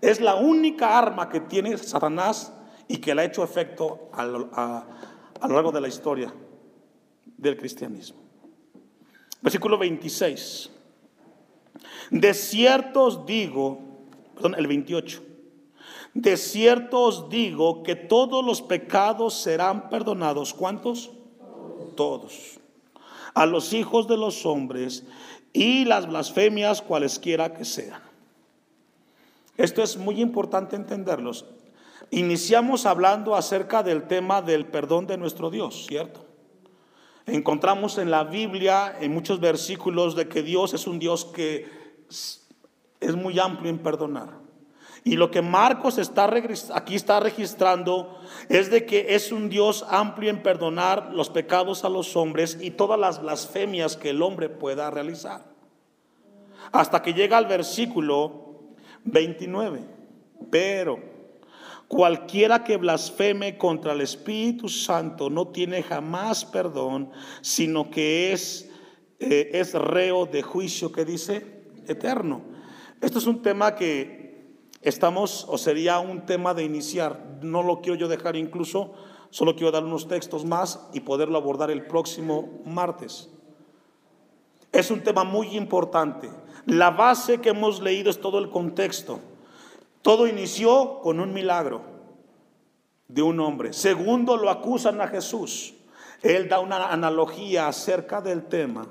Es 0.00 0.20
la 0.20 0.36
única 0.36 0.98
arma 0.98 1.28
que 1.28 1.40
tiene 1.40 1.76
Satanás 1.76 2.52
y 2.88 2.98
que 2.98 3.14
le 3.14 3.22
ha 3.22 3.24
hecho 3.24 3.44
efecto 3.44 4.10
a 4.12 4.84
a 5.40 5.48
lo 5.48 5.54
largo 5.54 5.72
de 5.72 5.80
la 5.80 5.88
historia 5.88 6.32
del 7.36 7.56
cristianismo. 7.56 8.20
Versículo 9.40 9.78
26. 9.78 10.70
De 12.10 12.34
cierto 12.34 13.04
os 13.04 13.26
digo, 13.26 13.80
perdón, 14.34 14.54
el 14.58 14.66
28. 14.66 15.22
De 16.14 16.36
cierto 16.36 17.02
os 17.02 17.28
digo 17.28 17.82
que 17.82 17.94
todos 17.94 18.44
los 18.44 18.62
pecados 18.62 19.34
serán 19.34 19.88
perdonados. 19.88 20.52
¿Cuántos? 20.52 21.10
Todos. 21.96 22.58
A 23.34 23.46
los 23.46 23.72
hijos 23.72 24.08
de 24.08 24.16
los 24.16 24.44
hombres 24.44 25.04
y 25.52 25.84
las 25.84 26.08
blasfemias 26.08 26.82
cualesquiera 26.82 27.54
que 27.54 27.64
sean. 27.64 28.02
Esto 29.56 29.82
es 29.82 29.96
muy 29.96 30.20
importante 30.20 30.74
entenderlos. 30.74 31.44
Iniciamos 32.10 32.86
hablando 32.86 33.36
acerca 33.36 33.82
del 33.82 34.08
tema 34.08 34.42
del 34.42 34.66
perdón 34.66 35.06
de 35.06 35.16
nuestro 35.16 35.50
Dios, 35.50 35.86
¿cierto? 35.86 36.29
Encontramos 37.34 37.98
en 37.98 38.10
la 38.10 38.24
Biblia, 38.24 38.96
en 39.00 39.12
muchos 39.12 39.40
versículos, 39.40 40.14
de 40.16 40.28
que 40.28 40.42
Dios 40.42 40.74
es 40.74 40.86
un 40.86 40.98
Dios 40.98 41.24
que 41.24 41.66
es 43.00 43.16
muy 43.16 43.38
amplio 43.38 43.70
en 43.70 43.78
perdonar. 43.78 44.40
Y 45.02 45.16
lo 45.16 45.30
que 45.30 45.40
Marcos 45.40 45.96
está 45.96 46.30
aquí 46.74 46.94
está 46.94 47.20
registrando 47.20 48.18
es 48.48 48.70
de 48.70 48.84
que 48.84 49.14
es 49.14 49.32
un 49.32 49.48
Dios 49.48 49.86
amplio 49.88 50.28
en 50.28 50.42
perdonar 50.42 51.10
los 51.14 51.30
pecados 51.30 51.84
a 51.84 51.88
los 51.88 52.16
hombres 52.16 52.58
y 52.60 52.72
todas 52.72 53.00
las 53.00 53.22
blasfemias 53.22 53.96
que 53.96 54.10
el 54.10 54.20
hombre 54.20 54.50
pueda 54.50 54.90
realizar. 54.90 55.44
Hasta 56.70 57.00
que 57.00 57.14
llega 57.14 57.38
al 57.38 57.46
versículo 57.46 58.60
29. 59.04 59.80
Pero 60.50 61.09
cualquiera 61.90 62.62
que 62.62 62.78
blasfeme 62.78 63.58
contra 63.58 63.92
el 63.92 64.00
Espíritu 64.00 64.68
Santo 64.68 65.28
no 65.28 65.48
tiene 65.48 65.82
jamás 65.82 66.44
perdón, 66.44 67.10
sino 67.42 67.90
que 67.90 68.32
es, 68.32 68.70
eh, 69.18 69.50
es 69.52 69.74
reo 69.74 70.24
de 70.24 70.40
juicio 70.40 70.92
que 70.92 71.04
dice 71.04 71.64
eterno. 71.88 72.42
Esto 73.00 73.18
es 73.18 73.26
un 73.26 73.42
tema 73.42 73.74
que 73.74 74.20
Estamos, 74.82 75.44
o 75.46 75.58
sería 75.58 75.98
un 75.98 76.24
tema 76.24 76.54
de 76.54 76.64
iniciar, 76.64 77.38
no 77.42 77.62
lo 77.62 77.82
quiero 77.82 77.98
yo 77.98 78.08
dejar 78.08 78.34
incluso, 78.36 78.94
solo 79.28 79.54
quiero 79.54 79.70
dar 79.70 79.84
unos 79.84 80.08
textos 80.08 80.46
más 80.46 80.88
y 80.94 81.00
poderlo 81.00 81.36
abordar 81.36 81.70
el 81.70 81.86
próximo 81.86 82.62
martes. 82.64 83.28
Es 84.72 84.90
un 84.90 85.02
tema 85.02 85.24
muy 85.24 85.54
importante. 85.54 86.30
La 86.64 86.90
base 86.90 87.42
que 87.42 87.50
hemos 87.50 87.82
leído 87.82 88.08
es 88.08 88.22
todo 88.22 88.38
el 88.38 88.48
contexto. 88.48 89.20
Todo 90.02 90.26
inició 90.26 91.00
con 91.00 91.20
un 91.20 91.32
milagro 91.32 91.82
de 93.08 93.22
un 93.22 93.40
hombre. 93.40 93.72
Segundo, 93.72 94.36
lo 94.36 94.50
acusan 94.50 95.00
a 95.00 95.08
Jesús. 95.08 95.74
Él 96.22 96.48
da 96.48 96.60
una 96.60 96.90
analogía 96.90 97.68
acerca 97.68 98.20
del 98.20 98.46
tema 98.46 98.86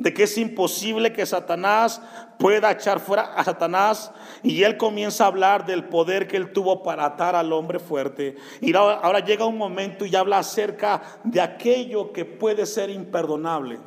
de 0.00 0.14
que 0.14 0.22
es 0.22 0.38
imposible 0.38 1.12
que 1.12 1.26
Satanás 1.26 2.00
pueda 2.38 2.70
echar 2.70 3.00
fuera 3.00 3.34
a 3.34 3.44
Satanás 3.44 4.10
y 4.42 4.62
él 4.62 4.78
comienza 4.78 5.24
a 5.24 5.26
hablar 5.26 5.66
del 5.66 5.84
poder 5.84 6.26
que 6.26 6.38
él 6.38 6.54
tuvo 6.54 6.82
para 6.82 7.04
atar 7.04 7.36
al 7.36 7.52
hombre 7.52 7.78
fuerte. 7.78 8.36
Y 8.62 8.74
ahora 8.74 9.20
llega 9.20 9.44
un 9.44 9.58
momento 9.58 10.06
y 10.06 10.16
habla 10.16 10.38
acerca 10.38 11.02
de 11.22 11.42
aquello 11.42 12.14
que 12.14 12.24
puede 12.24 12.64
ser 12.64 12.88
imperdonable. 12.88 13.78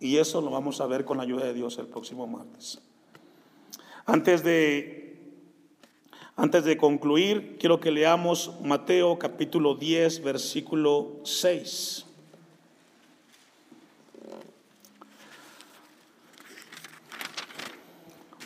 Y 0.00 0.16
eso 0.16 0.40
lo 0.40 0.50
vamos 0.50 0.80
a 0.80 0.86
ver 0.86 1.04
con 1.04 1.18
la 1.18 1.22
ayuda 1.22 1.44
de 1.44 1.54
Dios 1.54 1.78
el 1.78 1.86
próximo 1.86 2.26
martes. 2.26 2.82
Antes 4.04 4.42
de, 4.42 5.16
antes 6.34 6.64
de 6.64 6.76
concluir, 6.76 7.56
quiero 7.60 7.78
que 7.78 7.92
leamos 7.92 8.50
Mateo 8.60 9.16
capítulo 9.16 9.76
10, 9.76 10.22
versículo 10.24 11.20
6. 11.22 12.06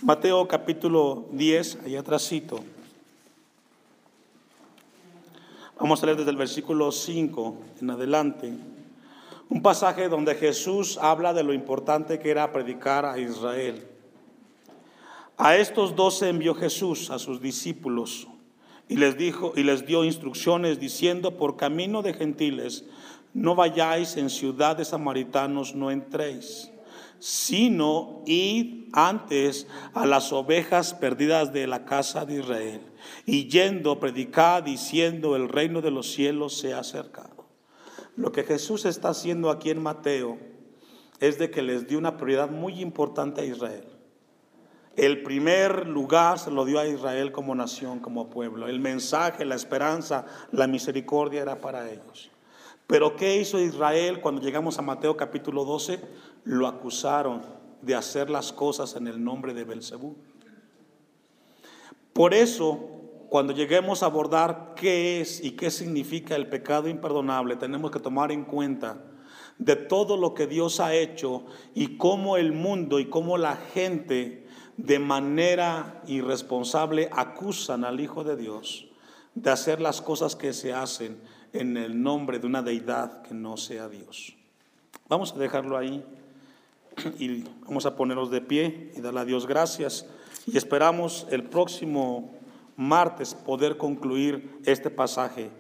Mateo 0.03 0.47
capítulo 0.47 1.27
10, 1.33 1.79
allá 1.87 2.01
atrásito. 2.01 2.63
Vamos 5.81 6.03
a 6.03 6.07
leer 6.07 6.19
desde 6.19 6.33
el 6.33 6.37
versículo 6.37 6.93
5 6.93 7.57
en 7.81 7.91
adelante. 7.91 8.53
Un 9.49 9.63
pasaje 9.63 10.11
donde 10.11 10.35
Jesús 10.35 10.99
habla 11.01 11.33
de 11.33 11.45
lo 11.45 11.55
importante 11.55 12.19
que 12.19 12.31
era 12.31 12.53
predicar 12.53 13.07
a 13.07 13.19
Israel. 13.19 13.96
A 15.37 15.57
estos 15.57 15.97
doce 15.97 16.29
envió 16.29 16.55
Jesús 16.55 17.11
a 17.11 17.19
sus 17.19 17.41
discípulos 17.41 18.27
y 18.89 18.97
les 18.97 19.19
dijo 19.19 19.53
y 19.57 19.63
les 19.63 19.87
dio 19.87 20.05
instrucciones 20.05 20.81
diciendo 20.81 21.37
por 21.37 21.57
camino 21.57 22.03
de 22.03 22.15
gentiles 22.15 22.85
no 23.35 23.55
vayáis 23.55 24.17
en 24.17 24.31
ciudad 24.31 24.77
de 24.77 24.85
samaritanos 24.85 25.75
no 25.75 25.91
entréis 25.91 26.71
sino 27.19 28.23
id 28.27 28.89
antes 28.93 29.67
a 29.95 30.07
las 30.07 30.33
ovejas 30.33 30.95
perdidas 30.95 31.53
de 31.53 31.67
la 31.67 31.85
casa 31.85 32.25
de 32.25 32.41
Israel, 32.41 32.81
y 33.25 33.49
yendo, 33.49 33.99
predicad 33.99 34.63
diciendo, 34.63 35.37
el 35.37 35.49
reino 35.49 35.81
de 35.81 35.91
los 35.91 36.13
cielos 36.13 36.57
se 36.57 36.75
ha 36.75 36.81
acercado. 36.81 37.47
Lo 38.17 38.33
que 38.33 38.45
Jesús 38.45 38.85
está 38.85 39.11
haciendo 39.11 39.51
aquí 39.51 39.71
en 39.71 39.83
Mateo 39.83 40.39
es 41.21 41.39
de 41.39 41.51
que 41.51 41.63
les 41.63 41.87
dio 41.87 41.99
una 41.99 42.17
prioridad 42.17 42.51
muy 42.51 42.81
importante 42.81 43.43
a 43.43 43.45
Israel. 43.45 43.85
El 44.97 45.23
primer 45.23 45.87
lugar 45.87 46.39
se 46.39 46.51
lo 46.51 46.65
dio 46.65 46.79
a 46.79 46.87
Israel 46.87 47.31
como 47.31 47.55
nación, 47.55 48.01
como 48.01 48.31
pueblo. 48.31 48.67
El 48.67 48.81
mensaje, 48.81 49.45
la 49.45 49.55
esperanza, 49.55 50.25
la 50.53 50.67
misericordia 50.67 51.43
era 51.43 51.61
para 51.61 51.91
ellos. 51.91 52.31
Pero 52.87 53.15
¿qué 53.15 53.37
hizo 53.37 53.59
Israel 53.59 54.21
cuando 54.21 54.41
llegamos 54.41 54.79
a 54.79 54.83
Mateo 54.83 55.15
capítulo 55.15 55.67
12? 55.67 56.01
Lo 56.45 56.67
acusaron 56.67 57.43
de 57.83 57.95
hacer 57.95 58.31
las 58.31 58.55
cosas 58.55 58.97
en 58.97 59.07
el 59.07 59.23
nombre 59.23 59.53
de 59.53 59.65
Belcebú. 59.65 60.17
Por 62.15 62.33
eso, 62.33 62.89
cuando 63.29 63.53
lleguemos 63.53 64.03
a 64.03 64.07
abordar 64.07 64.73
qué 64.77 65.21
es 65.21 65.45
y 65.45 65.51
qué 65.51 65.71
significa 65.71 66.37
el 66.37 66.49
pecado 66.49 66.89
imperdonable, 66.89 67.57
tenemos 67.57 67.91
que 67.91 68.01
tomar 68.01 68.33
en 68.33 68.45
cuenta 68.45 69.05
de 69.59 69.77
todo 69.77 70.17
lo 70.17 70.33
que 70.33 70.47
Dios 70.47 70.81
ha 70.81 70.95
hecho 70.95 71.45
y 71.75 71.99
cómo 71.99 72.39
el 72.39 72.53
mundo 72.53 72.99
y 72.99 73.11
cómo 73.11 73.37
la 73.37 73.57
gente 73.57 74.46
de 74.77 74.99
manera 74.99 76.03
irresponsable 76.07 77.09
acusan 77.13 77.85
al 77.85 78.01
Hijo 78.01 78.25
de 78.25 78.37
Dios 78.37 78.87
de 79.35 79.51
hacer 79.51 79.81
las 79.81 80.01
cosas 80.01 80.35
que 80.35 80.53
se 80.53 80.73
hacen 80.73 81.21
en 81.53 81.77
el 81.77 82.03
nombre 82.03 82.39
de 82.39 82.47
una 82.47 82.63
deidad 82.63 83.23
que 83.23 83.35
no 83.35 83.57
sea 83.57 83.89
Dios. 83.89 84.35
Vamos 85.09 85.33
a 85.33 85.39
dejarlo 85.39 85.77
ahí 85.77 86.05
y 87.19 87.45
vamos 87.67 87.87
a 87.87 87.97
ponernos 87.97 88.31
de 88.31 88.41
pie 88.41 88.93
y 88.97 89.01
darle 89.01 89.21
a 89.21 89.25
Dios 89.25 89.47
gracias 89.47 90.07
y 90.47 90.57
esperamos 90.57 91.27
el 91.31 91.45
próximo 91.45 92.35
martes 92.77 93.35
poder 93.35 93.77
concluir 93.77 94.59
este 94.65 94.91
pasaje 94.91 95.51